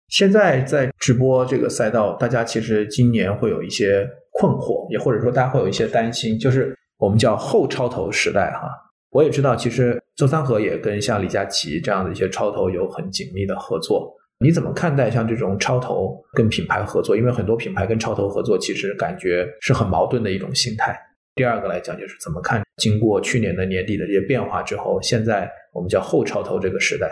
[0.08, 8.68] 现在在直播这个赛道，大家其实今年会有一些困惑，也或者说大家会有一些担心，就是我们叫后超投时代哈。
[9.10, 14.14] 我也知道，其实周三和也跟像李佳琦这样的一些超投有很紧密的合作。
[14.40, 17.16] 你怎么看待像这种超投跟品牌合作？
[17.16, 20.98] 因为很多品牌跟超投合作，其实感觉是很矛盾的一种心态。
[21.38, 27.08] 第二个来讲，就是怎么看经过去年的年底的这些变化之后，现在我们叫后超投这个时代。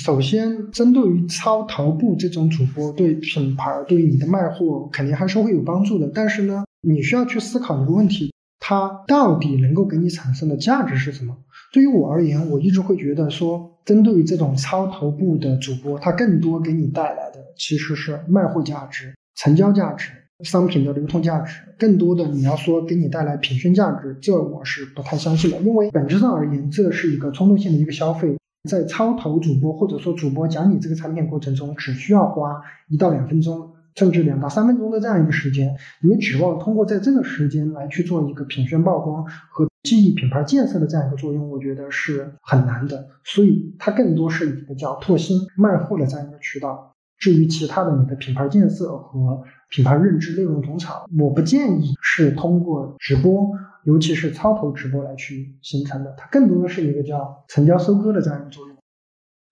[0.00, 6.08] 首先，针对于超头部这种主播，对品牌、对你的卖货，肯定还是会有帮助的。
[6.14, 11.36] 但是呢，你需要去思考一个问题：它到底能够给你产生的价值是什么？
[11.72, 20.12] 对于我而言，我一直会觉得说，针对于这种超头部的主播，它更多给你带来的其实是卖货价值、成交价值、
[20.42, 21.60] 商品的流通价值。
[21.78, 25.58] 更多的，你要说给你带来品宣价值，这我是不太相信的。
[25.58, 28.36] 因为本质上而言，这是一个冲动性的一个消费。
[28.68, 33.72] 在超头主播或者说主播讲你这个产品过程中，只需要花一到两分钟。
[33.96, 43.08] 甚至两到三分钟的这样一个时间，你指望通过在这个时间来去做一个品宣曝光和记忆品牌建设的这样一个作用，我觉得是很难的。
[43.24, 46.94] 所以它更多是一个叫拓新卖货的这样一个渠道。
[47.18, 53.48] 至于其他的你的品牌建设和品牌认知、内容农场，我不建议是通过直播，
[53.84, 56.14] 尤其是超头直播来去形成的。
[56.18, 58.76] 它更多的是一个叫成交收割的这样一个作用。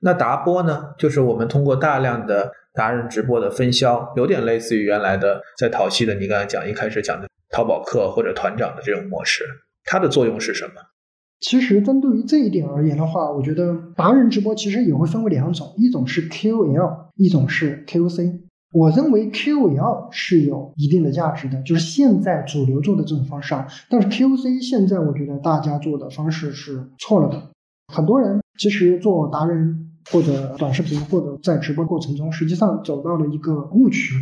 [0.00, 0.94] 那达播呢？
[0.98, 2.52] 就是我们通过大量的。
[2.74, 9.42] 达人直播的分销有点类似于原来的在淘系的，你刚才讲一开始讲的淘宝客或者团长的这种模式，
[9.84, 10.74] 它的作用是什么？
[11.40, 18.42] 其实针对于这一点而言的话，我觉得达人直播其实也会分为两种，一种是 KOL，一种是 KOC。
[18.72, 23.54] 我认为 QL 是有一定的价值的，就是现在主流做的这种方式。
[23.54, 23.66] 啊。
[23.88, 27.50] 但是 QC 现在我觉得大家做的方式是错了的，
[27.92, 29.84] 很多人其实做达人。
[30.10, 34.14] 或者短视频，或者在直播过程中，实际上走到了一个误区，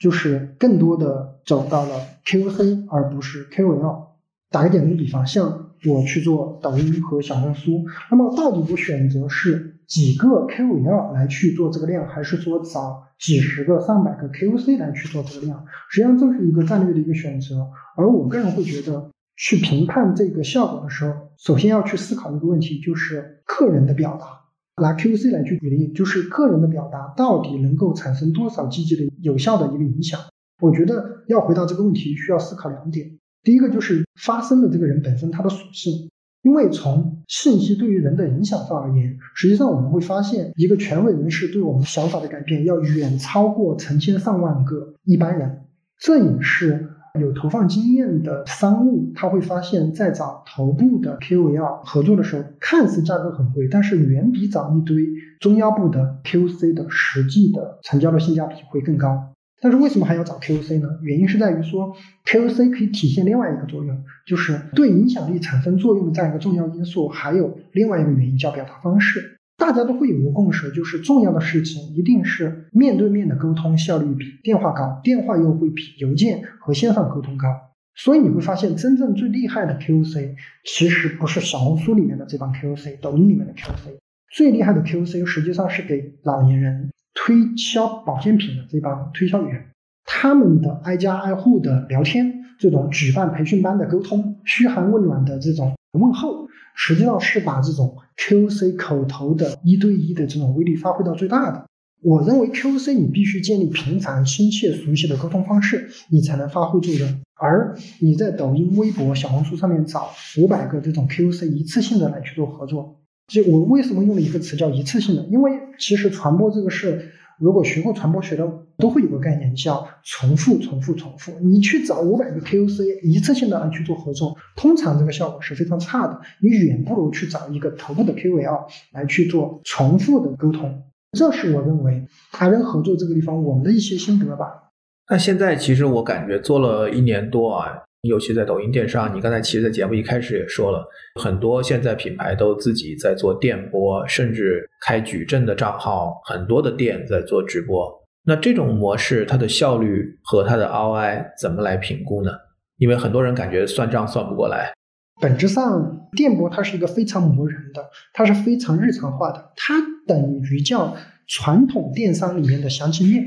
[0.00, 4.06] 就是更多的走到了 QC 而不是 QL。
[4.50, 15.64] 打个简单的比方，像我去做抖音和小红书，那么到底我选择是几个 KOL 来去做这个量，还是说找几十个、上百个 KOC 来去做这个量？
[15.90, 17.66] 实际上这是一个战略的一个选择。
[17.96, 24.42] 而我个人会觉得，去评判这个效果的时候，首先要去思考一个问题，就是个人的表达。
[24.82, 30.18] 拿 QC 来去举例，就是个人的表达到底能够产生多少积极的、有效的一个影响？
[30.60, 33.18] 我觉得要回答这个问题，需要思考两点。
[33.44, 36.10] 第一个就是发声的这个人本身他的属性，
[36.44, 45.64] 因为从信息对于人的影响上而言，实际上我们会发现，一个权威人士对我们想法的改变要远超过成千上万个一般人，
[45.98, 46.90] 这也是。
[47.20, 54.96] 有投放经验的商务，他会发现，在找头部的 KOL 合作的时候，看似价格很贵，但是远比找一堆
[55.38, 59.33] 中腰部的 QC 的实际的成交的性价比会更高。
[59.60, 60.88] 但是为什么还要找 KOC 呢？
[61.02, 61.94] 原因是在于说
[62.26, 67.08] ，KOC 可以体现另外一个作用，就是对影响力产生作用的这样一个重要因素。
[67.08, 69.38] 还有另外一个原因叫表达方式。
[69.56, 77.46] 大家都会有一个共识，就是重要的事情一定是面对面的沟通效率比电话高，电话又会比邮件和线上沟通高。
[77.94, 80.34] 所以你会发现，真正最厉害的 KOC
[80.64, 83.96] 其实不是小红书里面的这帮 KOC，抖音里面的 KOC，
[84.32, 89.70] 最厉害的 KOC 实际上是给老年人推销保健品的这帮推销员，
[90.04, 96.48] 他们的挨家挨户的聊天，这种举办培训班的沟通，嘘寒问暖的这种问候。
[96.76, 101.64] 实际上是把这种 QC 口头的一对一的这种威力发挥到最大的。
[102.02, 107.20] 我认为 QC 你必须建立平常亲切熟悉的沟通方式，你才能发挥作用。
[107.36, 112.96] 而你在抖音、微博、小红书上面找五百个这种 QC 一次性的来去做合作，
[113.26, 115.24] 就我为什么用了一个词叫一次性的？
[115.26, 117.10] 因为其实传播这个事。
[117.40, 118.48] 如果学过传播学的，
[118.78, 121.32] 都会有个概念叫重复、重复、重复。
[121.40, 126.20] 你去找五百个 KOC 一次性的来去做合作，通常这个效果是非常差的。
[126.40, 130.84] 你远不如去找一个头部的 KOL 来去做重复的沟通。
[131.18, 134.70] 这是我认为达人合作这个地方我们的一些心得吧。
[135.10, 137.82] 那现在其实我感觉做了一年多啊。
[138.04, 140.86] 尤其在抖音电商，你刚才其实，在节目一开始也说了
[141.20, 147.90] 很多，现在品牌都自己在做电播，甚至开矩阵的账号，很多的店在做直播。
[148.26, 152.30] 那这种模式，它的效率和它的 ROI 怎么来评估呢？
[152.78, 154.72] 因为很多人感觉算账算不过来。
[155.20, 159.74] 本质上，电播它是一个非常磨人的，它是非常日常化的，它
[160.06, 160.96] 等于叫
[161.28, 163.22] 传统电商里面的详情页。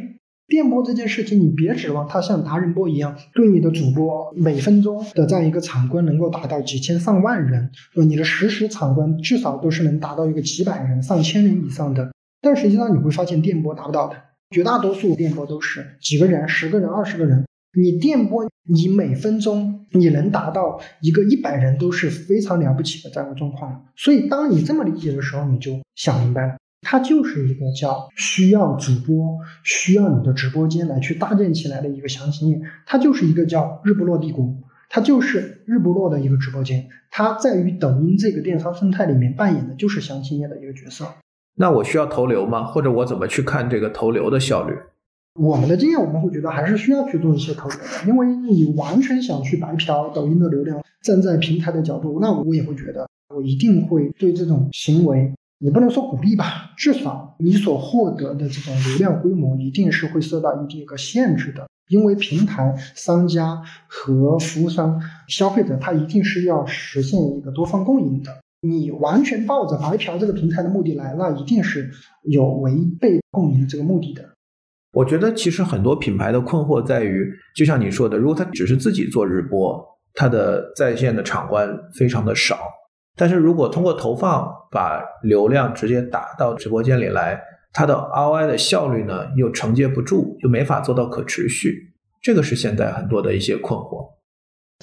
[0.47, 12.11] 电波这件事情，你别指望它像达人播一样，对你的主播每分钟的这样一个场观能够达到几千上万人，说你的实时场观至少都是能达到一个几百人、上千人以上的。
[12.41, 14.15] 但实际上你会发现，电波达不到的，
[14.51, 17.45] 绝大多数电波都是几个人、十个人、二十个人。
[17.77, 23.85] 你电波，你每分钟你能达到一个一百人，都是非常了不起的这样一个状况。
[23.97, 26.55] 所以，当你这么理解的时候，你就想明白了。
[26.81, 34.55] 它就是一个叫需要主播、需要你的直播间来去搭建起来的一个详情页，它就是一个叫日不落帝国，
[34.89, 41.05] 它就是日不落的一个直播间，它在于抖音这个电商生态里面扮演的就是详情页的一个角色。
[41.55, 42.65] 那我需要投流吗？
[42.65, 44.75] 或者我怎么去看这个投流的效率？
[45.39, 68.31] 我们的经验，我们会觉得还是需要去做一些投流的，因为你完全想去白嫖抖音的流量，站在平台的角度，那我也会觉得，我一定会对这种行为，你不能说鼓励吧，至少你所获得的这种流量规模，一定是会受到一定一个限制的，因为平台、商家和服务商、消费者，他一定是要实现一个多方共赢的。
[68.61, 71.89] 你完全抱着白嫖这个平台的目的来，那一定是
[72.23, 74.23] 有违背共赢这个目的的。
[74.93, 79.83] 我觉得其实很多品牌的困惑在于，就像你说的，如果他只是自己做日播，
[80.13, 82.59] 他的在线的场观非常的少。
[83.17, 87.41] 但是如果通过投放把流量直接打到直播间里来，
[87.73, 91.93] 它的 ROI 的效率呢又承接不住，就没法做到可持续。
[92.21, 94.13] 这个是现在很多的一些困惑。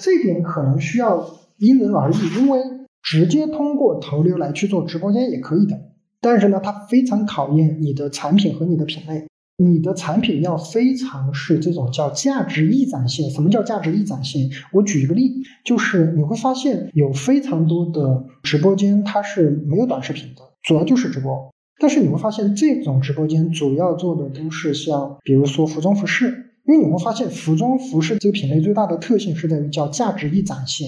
[0.03, 1.25] 这点可能需要
[1.57, 2.59] 因人而异，因为
[3.01, 5.79] 直接通过投流来去做直播间也可以的，
[6.19, 9.25] 但是呢，它非常考验你的产品和你的品类。
[9.57, 13.29] 你的产品要非常是这种叫价值易展现。
[13.31, 14.49] 什么叫价值易展现？
[14.73, 21.51] 我举一个例，就是你会发现有非常多的直播间，它是没有短视频的，主要就是直播。
[21.79, 30.87] 但是你会发现，这种直播间主要做的都是像，比如说服装服饰，因为你会发现，服装服饰这个品类最大的特性是在于叫价值易展现。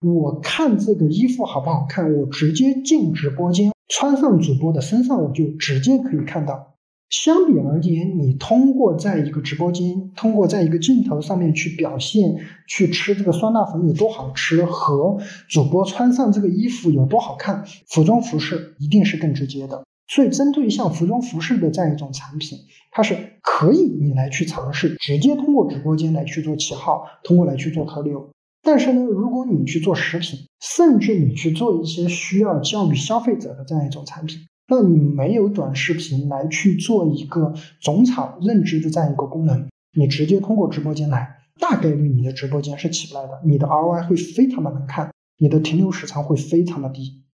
[0.00, 6.74] 我看这个衣服好不好看，我直接进直播间，穿上主播的身上，我就直接可以看到。
[7.10, 12.36] 相比而言，你通过在一个直播间，通过在一个镜头上面去表现，
[12.66, 19.84] 去吃这个酸辣粉有多好吃，和主播穿上这个衣服有多好看，服装服饰一定是更直接的。
[20.06, 22.58] 所以，针对像服装服饰的这样一种产品，
[22.90, 28.30] 它是可以你来去尝试，直接通过直播间来去做起号，通过来去做投流。
[28.62, 34.40] 但是呢，如果你去做食品，甚至你去做一些需要教育消费者的这样一种产品。
[34.70, 39.66] 那你没有短视频来去做一个种草认知的这样一个功能，
[39.96, 47.24] 你直接通过直播间来，大概率你的直播间是起不来的，你的 ROI 会非常的难看，你的停留时长会非常的低。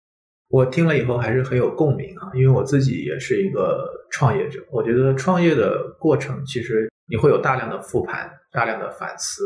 [0.48, 9.42] 我听了以后还是很有共鸣啊，因为我自己也是一个创业者，我觉得创业的过程其实你会有大量的复盘、大量的反思，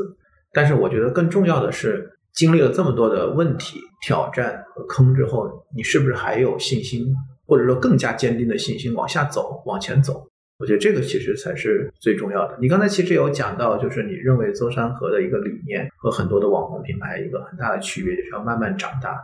[0.53, 7.07] 但是我觉得更重要的是，经历了这么多的问题、挑战和坑之后，你是不是还有信心？
[7.49, 10.29] 或者说更加坚定的信心往下走，往前走，
[10.59, 12.57] 我觉得这个其实才是最重要的。
[12.61, 19.19] 你刚才其实有讲到，就是你认为舟山河的一个理念和很多的网红品牌一个很大的区别，就是要慢慢长大。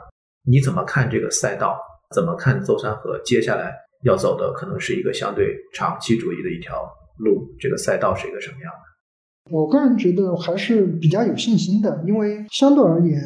[0.46, 1.78] 你怎么看这个赛道？
[2.14, 7.48] 怎么看舟山河接下来要走的可能是一个相对长期主义的一条路？
[7.58, 9.50] 这个赛道是一个什么样的？
[9.50, 13.20] 我个人觉得还是比较有信心的，因为相对而言。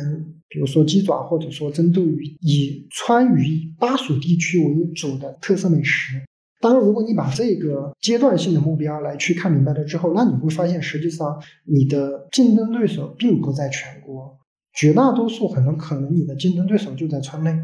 [0.48, 6.22] 比如说鸡爪，或者说针对于以川渝巴蜀地区为主的特色美食。
[6.60, 14.36] 当然，如果你把这个阶段性的目标来去看明白了之后，那你会发现，实际上你的竞争对手并不在全国，
[14.72, 17.56] 绝大多数很可能你的竞争对手就在川内，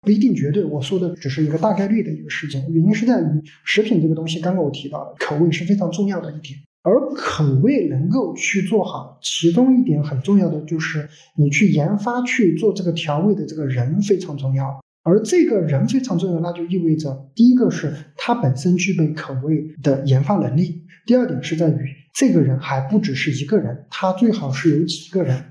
[0.00, 0.64] 不一定绝对。
[0.64, 6.58] 我说的只是一个大概率的一个事情，原因是在于食品这个东西，刚刚我提到了口味是非常重要的一点。
[6.82, 14.80] 而口味能够去做好，其中一点很重要的就是你去研发去做这个调味的这个人非常重要。
[15.04, 21.78] 而这个人非常重要，那就意味着第一个是他本身具备口味的研发能力，第二点是在于
[22.14, 25.44] 这个人还不只是一个人，他最好是有几个人。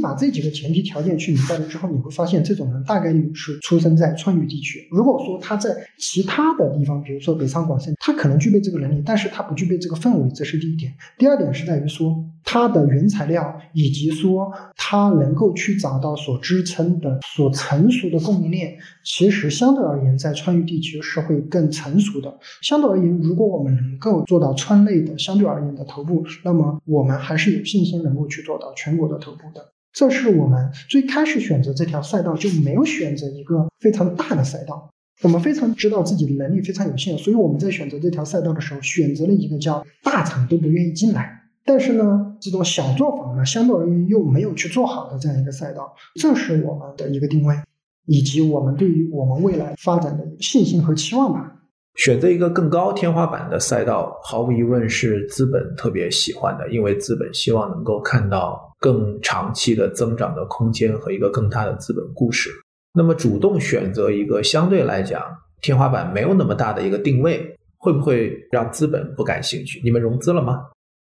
[0.00, 4.88] 把这几个前提条件去明白了之后，你会发现这种人大概率是出生在川渝地区。
[4.90, 10.92] 如果说他在其他的地方，比如说北上广深，他可能具备这个能力，但是他不具备这个氛围，这是第一点。
[11.18, 22.38] 第二点是在于说他的原材料，以及说他能够去找到所支撑的、所成熟的供应链，其实相对而言，在川渝地区是会更成熟的。
[22.62, 29.72] 相对而言，如果我们能够做到川内的相对而言的头部，那么我们还是有信心能够去做到全国的头部的。
[29.92, 34.90] 这是我们最开始选择这条赛道就没有选择一个非常大的赛道。
[35.22, 45.94] 我们非常知道自己的能力非常有限，所以我们在选择这条赛道的时候，选择了一个叫大厂都不愿意进来，但是呢，这种小作坊呢，相对而言又没有去做好的这样一个赛道。
[46.14, 47.54] 这是我们的一个定位，
[48.06, 51.59] 以及我们对于我们未来发展的信心和期望吧。
[51.96, 62.48] 选择一个更高天花板的赛道，毫无疑问是资本特别喜欢的，因为资本希望能够看到更长期的增长的空间和一个更大的资本故事。
[62.94, 65.22] 那么，主动选择一个相对来讲
[65.60, 69.80] 天花板没有那么大的一个定位，会不会让资本不感兴趣？
[69.84, 70.70] 你们融资了吗？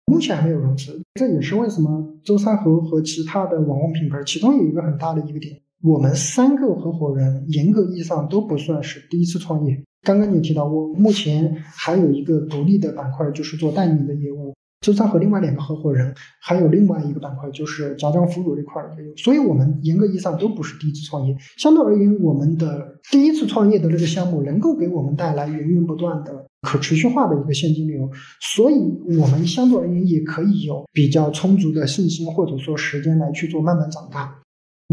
[0.05, 9.82] 目前还没有融资，这也是为什么周三和和其他的网红品牌，其中有一个很大的一个点，我们三个合伙人严格意义上都不算是第一次创业。
[10.04, 14.54] 刚刚你提到，我目前还有一个独立的板块，就是做代理的业务。
[14.82, 19.16] 周三和另外两个合伙人还有另外一个板块，就是家装服务这块的业务。
[19.16, 21.34] 所以，我们严格意义上都不是第一次创业。
[21.58, 28.10] 相对而言，我们的第一次创业的这个项目能够给我们带来源源不断的可持续化的一个现金流，
[28.41, 28.76] 所以
[29.18, 34.43] 我们相对而言也可以有比较充足的信心或者说时间来去做慢慢长大。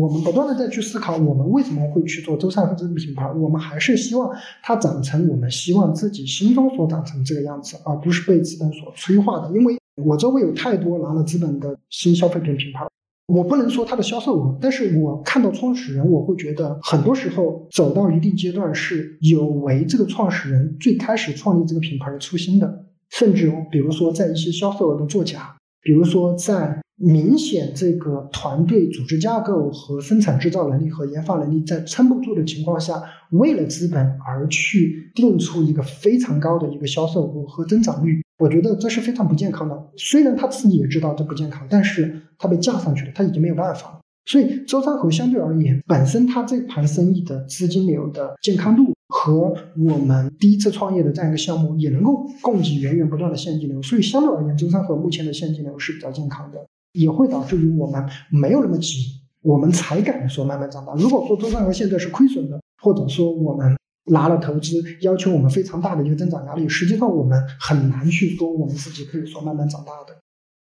[0.01, 3.31] 我们不断的再去思考，我们为什么会去做周善和这个品牌？
[3.33, 9.55] 我们还是希望它长成我们希望自己心中所长成这个样子，而不是被资本所催化的。
[9.55, 12.87] 因为我周围有太多拿了资本的新消费品品牌，
[13.27, 26.81] 我不能说它的销售额，但是我看到创始人，我会觉得很多时候走到一定阶段是有违这个创始人最开始创立这个品牌的初心的，甚至比如说在一些销售额的作假，比如说在。
[27.03, 39.83] 明显，这个团队组织架构和生产制造能力和研发能力在撑不住的情况下，为了资本而去定出一个非常高的一个销售额和增长率，我觉得这是非常不健康的。
[39.97, 44.01] 虽然他自己也知道这不健康，但是他被架上去了，他已经没有办法了。
[44.27, 48.93] 所以，周三和相对而言，本身他这盘生意的资金流的健康度。
[49.23, 58.97] 和我们第一次创业的这样一个项目也能够供给源源不断的现金流，所以相对而言，周三和目前的现金流是比较健康的，也会导致于我们没有那么急，
[59.43, 60.95] 我们才敢说慢慢长大。
[60.95, 70.19] 如果说周三和现在是亏损的，或者说我们拿了投资，要求我们非常大的一个增长压力，实际上我们很难去说我们自己可以说慢慢长大的。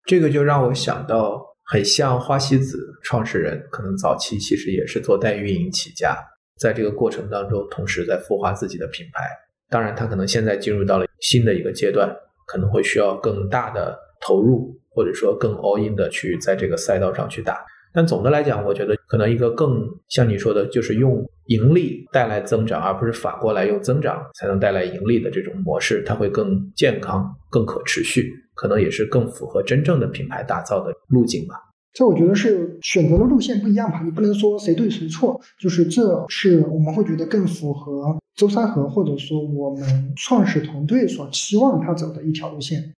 [0.06, 6.18] 这个就让我想到，很像花西子创始人，可能早期其实也是做代运营起家。
[6.60, 9.24] 在这个过程当中，同时在孵化自己的品牌。
[9.70, 12.14] 当然，他可能现在进入到了新的一个阶段，
[12.48, 17.64] 可能会需要更大的投入，或者说更 all in 的去在这个赛道上去打。
[17.94, 31.56] 但总的来讲，我觉得可能一个更像你说的，就是用盈利带来增长，而不是反过来用增长才能带来盈利的这种模式，它会更健康、更可持续，可能也是更符合真正的品牌打造的路径吧。
[31.92, 42.94] 这我觉得是选择的路线不一样吧，你不能说谁对谁错，就是这是我们会觉得更符合周三和或者说我们创始团队所期望他走的一条路线。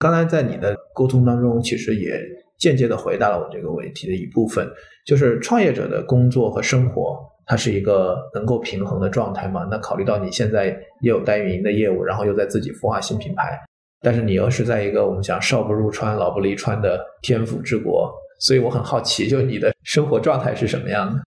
[0.00, 2.20] 刚才在你的沟通当中，其实也
[2.58, 4.68] 间接的回答了我这个问题的一部分，
[5.06, 9.66] 就是创业者的工作和生活，它是一个能够平衡的状态嘛？
[9.70, 10.66] 那考虑到你现在
[11.00, 13.58] 也有代运营的业务，然后又在自己孵化新品牌，
[14.02, 18.12] 但是你又是在一个我们讲少不入川，老不离川的天府之国。
[18.44, 21.22] 所以我很好奇，就你的生活状态是什么样的？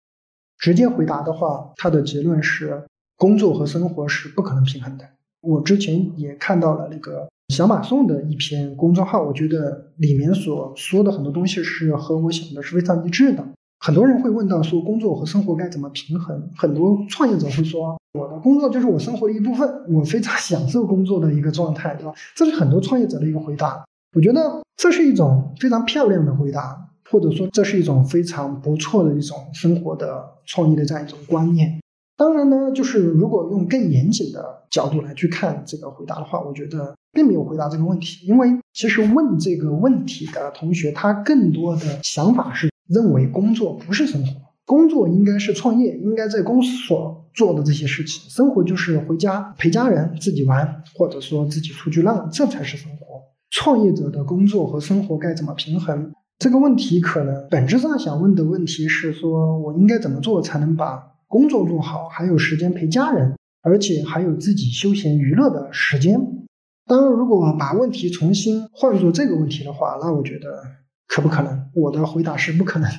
[0.59, 2.83] 直接回答的话，他的结论是
[3.15, 5.05] 工作和生活是不可能平衡的。
[5.39, 13.41] 我之前也看到了那个小马送的一篇公众号，我觉得里面所说的很多东西是和我想的是非常一致的。
[13.79, 16.49] 很多人会问到说工作和生活该怎么平衡？
[16.57, 22.13] 很多创业者会说，我的工作就是我生活的一部分，我非常享受工作的一个状态，对吧？
[22.35, 23.85] 这是很多创业者的一个回答。
[24.13, 26.84] 我觉得这是一种非常漂亮的回答。
[27.09, 31.79] 或者说，这是一种非常不错的一种生活的创意的这样一种观念。
[32.17, 38.25] 当然呢，就是如果用更严谨的角度来去看这个回答的话，我觉得并没有回答这个问题。
[38.25, 44.33] 因为其实问这个问题的同学，他更多的想法是认为工作不是生活，
[44.65, 53.05] 工作应该是创业，应该在公司所做的这些事情，生活就是回家陪家人、自己玩，或者说自己出去浪，这才是生活。
[53.51, 56.13] 创业者的工作和生活该怎么平衡？
[56.37, 66.19] 这个问题可能本质上想问的问题是：说我应该怎么做才能把工作做好，还有时间陪家人，而且还有自己休闲娱乐的时间？
[66.85, 70.61] 当然，如果把问题重新换作这个问题的话，那我觉得
[71.07, 71.69] 可不可能？
[71.73, 72.89] 我的回答是不可能。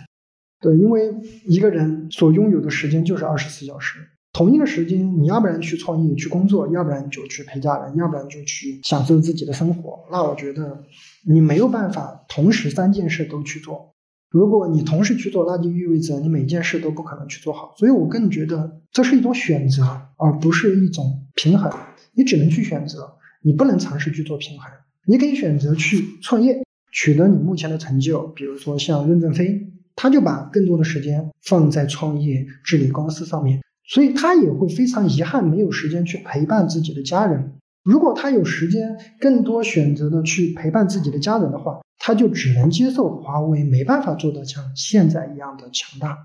[0.60, 1.14] 对，因为
[1.46, 4.00] 一个人所拥有的时间就是二十四小时。
[4.36, 9.98] 同一个时间，你要不然去创业去工作，要不然就去陪家人，要不然就去享受自己的生活。
[10.12, 10.84] 那我觉得
[11.26, 13.94] 你没有办法同时三件事都去做。
[14.28, 17.74] 如果你同时去做，那就意味着你每件事都不可能去做好。
[17.78, 19.82] 所以我更觉得这是一种选择，
[20.18, 21.72] 而不是一种平衡。
[22.12, 24.70] 你只能去选择，你不能尝试去做平衡。
[25.06, 26.62] 你可以选择去创业，
[26.92, 33.62] 取得你目前的成就，比如说像任正非，他就把更多的时间放在创业、治理公司上面。
[33.88, 37.52] 所以他也会非常遗憾，没有时间去陪伴自己的家人。
[37.84, 46.18] 如果他有时间，更多选择的去陪伴自己的家人的话，他就只能接受华为没办法做到像现在一样的强大。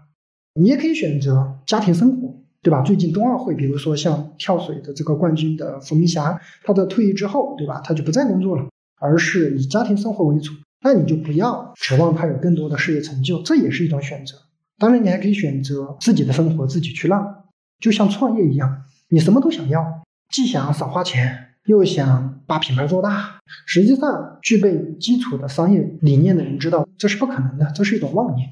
[0.56, 2.82] 你也可以选择家庭生活，对吧？
[2.82, 7.80] 最近冬奥会，比如说像跳水的这个冠军的伏明霞，他的退役之后，对吧？
[7.86, 8.66] 他就不再工作了，
[9.00, 10.52] 而是以家庭生活为主。
[10.84, 14.36] 那你就不要指望他有更多的事业成就，这也是一种选择。
[14.80, 17.41] 当然，你还可以选择自己的生活自己去浪，
[17.82, 23.40] 就像创业一样，你什么都想要，既想少花钱，又想把品牌做大。
[23.66, 28.50] 实际上，具备基础的商业理念的人知道这是不可能的，这是一种妄念。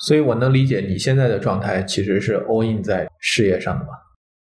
[0.00, 3.90] 所以我能理解你现在的状态其实是 all in 在事业上的吧？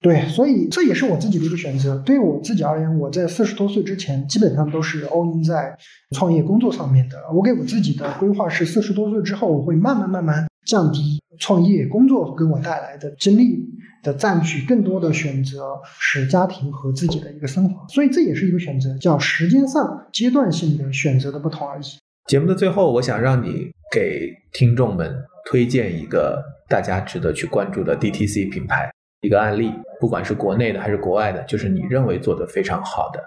[0.02, 1.98] 对，所以这也是我自己的一个选择。
[2.00, 5.78] 对于我自己而言，我在四十多岁之前基本上都是 all in 在
[6.12, 7.18] 创业工作上面的。
[7.32, 13.64] 我给我自己的规划是，四十多岁之后我会慢慢慢慢降低创业工作给我带来的精力
[14.04, 17.88] 的占据，更多的选择使家庭和自己的一个生活。
[17.88, 21.84] 所以这也是一个选择，叫时间上阶段性的选择的不同而已。
[22.28, 25.12] 节目的最后，我想让你给听众们。
[25.46, 28.90] 推荐一个大家值得去关注的 DTC 品牌，
[29.20, 33.22] 一个案例，不管是国内的还是国外的，就是你认为做的非常好的。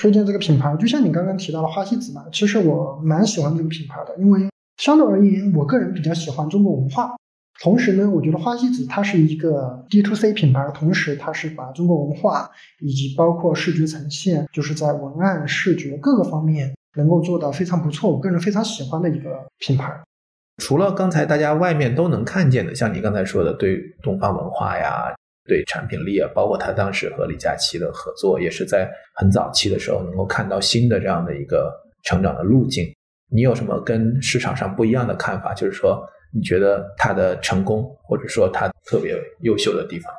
[0.00, 7.16] 推荐这个品牌，就像你刚刚提到的花西子嘛，其实我蛮喜欢这个品牌的，因为相对而言，我个人比较喜欢中国文化。
[7.62, 12.50] 同时呢，我觉得花西子它是一个 D to C 品牌，同时它是把中国文化
[12.80, 19.92] 以及包括视觉呈现，就是在文案、视觉各个方面能够做到非常不错，我个人非常喜欢的一个品牌。
[20.58, 25.12] 除了刚才大家外面都能看见的，像你刚才说的，对东方文化呀，
[25.46, 31.72] 对产品力啊，包括他当时和李佳琦的合作，也是在很早期的时候能够看到新的这样的一个
[32.04, 32.86] 成长的路径。
[33.32, 35.52] 你有什么跟市场上不一样的看法？
[35.54, 40.12] 就是说，你觉得他的成功，或者说他特别优秀的地方，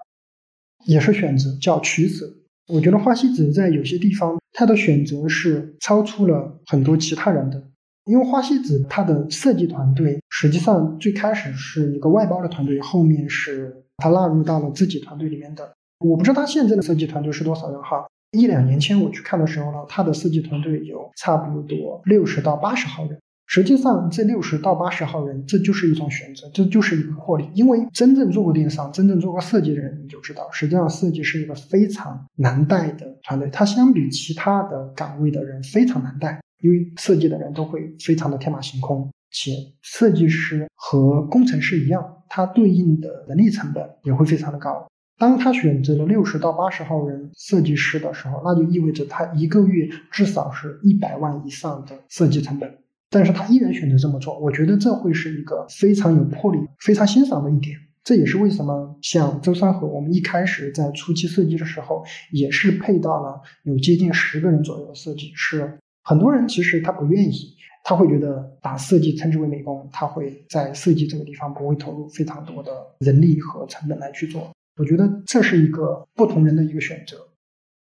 [0.86, 2.26] 也是选择叫取舍。
[2.68, 7.62] 我觉得花西子在有些地方，他的选择是超出了很多其他人的。
[8.06, 15.74] 因为花西子它的设计团队实际上最开始是一个外包的团队，后面是它纳入到了自己团队里面的。
[16.00, 18.06] 我不知道他现在的设计团队是多少人哈。
[18.32, 23.20] 一两年前我去看的时候呢，它的设计团队有差不多六十到八十号人。
[23.48, 27.48] 实际上这六十到八十号人，这就是一种选择，这就是一个获利。
[27.54, 36.40] 因为真正做过电商、真正做过设计的人，你就知道，实际上设计是一个非常难带的团队，它相比其他的岗位的人非常难带。
[36.62, 44.88] 因为设计的人都会非常的天马行空，且设计师和工程师一样，他对应的人力成本也会非常的高。
[45.20, 52.70] 当他选择了六十到八十号人设计师的时候，那就意味着他一个月至少是一百万以上的设计成本。
[53.16, 57.74] 但是他依然选择这么做，我觉得这会是一个非常有魄力、非常欣赏的一点。
[58.04, 62.04] 这也是为什么像周三和我们一开始在初期设计的时候，
[62.34, 65.80] 也是配到了有接近十个人左右的设计师。
[66.04, 67.56] 很多人其实他不愿意，
[67.86, 74.52] 他会觉得把设计称之为美工，他会在设计这个地方不会投入非常多的人力和成本来去做。
[74.76, 77.16] 我觉得这是一个不同人的一个选择。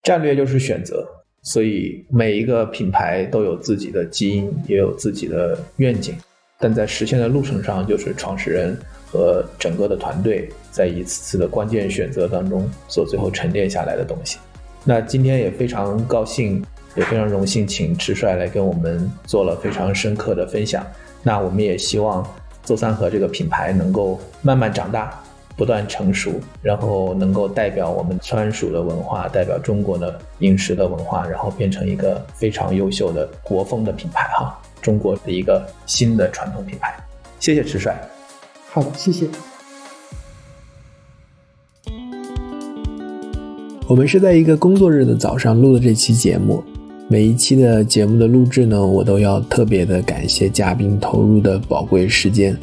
[0.03, 1.07] 战略就是选择，
[1.43, 6.15] 所以每一个品牌都有自己的基因，也有自己的愿景，
[6.59, 8.77] 但在实现的路程上，就是创始人
[9.11, 14.39] 和整个的团队在一次次的关键选择当中所最后沉淀下来的东西。
[14.85, 16.65] 那今天也非常高兴。
[16.97, 20.85] 也非常荣幸，请迟帅来跟我们做了非常深刻的分享。
[21.23, 22.27] 那我们也希望
[22.65, 25.23] 邹三和这个品牌能够慢慢长大，
[25.59, 26.31] 不断成熟，
[26.63, 36.95] 然后能够代表我们川蜀的文化，代表中国的饮食的文化，然后变成一个非常优秀的国风的品牌哈，中国的一个新的传统品牌。
[37.41, 38.01] 谢谢迟帅。
[38.71, 39.27] 好的，谢谢。
[43.89, 46.63] 我们是在一个工作日的早上录的这期节目。
[47.11, 52.55] 每一期的节目的录制呢，我都要特别的感谢嘉宾投入的宝贵时间，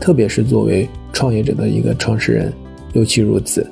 [0.00, 2.52] 特别是作为创业者的一个创始人，
[2.92, 3.66] 尤其如此。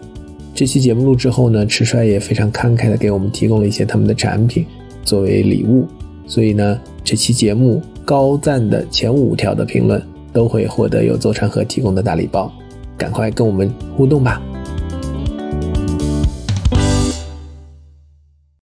[0.55, 4.65] 这期节目录制后呢，迟帅也非常慷慨的给我们提供了一些他们的产品
[5.03, 5.87] 作为礼物，
[6.27, 10.01] 所以呢，这期节目高赞的前五条的评论
[10.33, 12.53] 都会获得由邹长河提供的大礼包，
[12.97, 14.41] 赶快跟我们互动吧。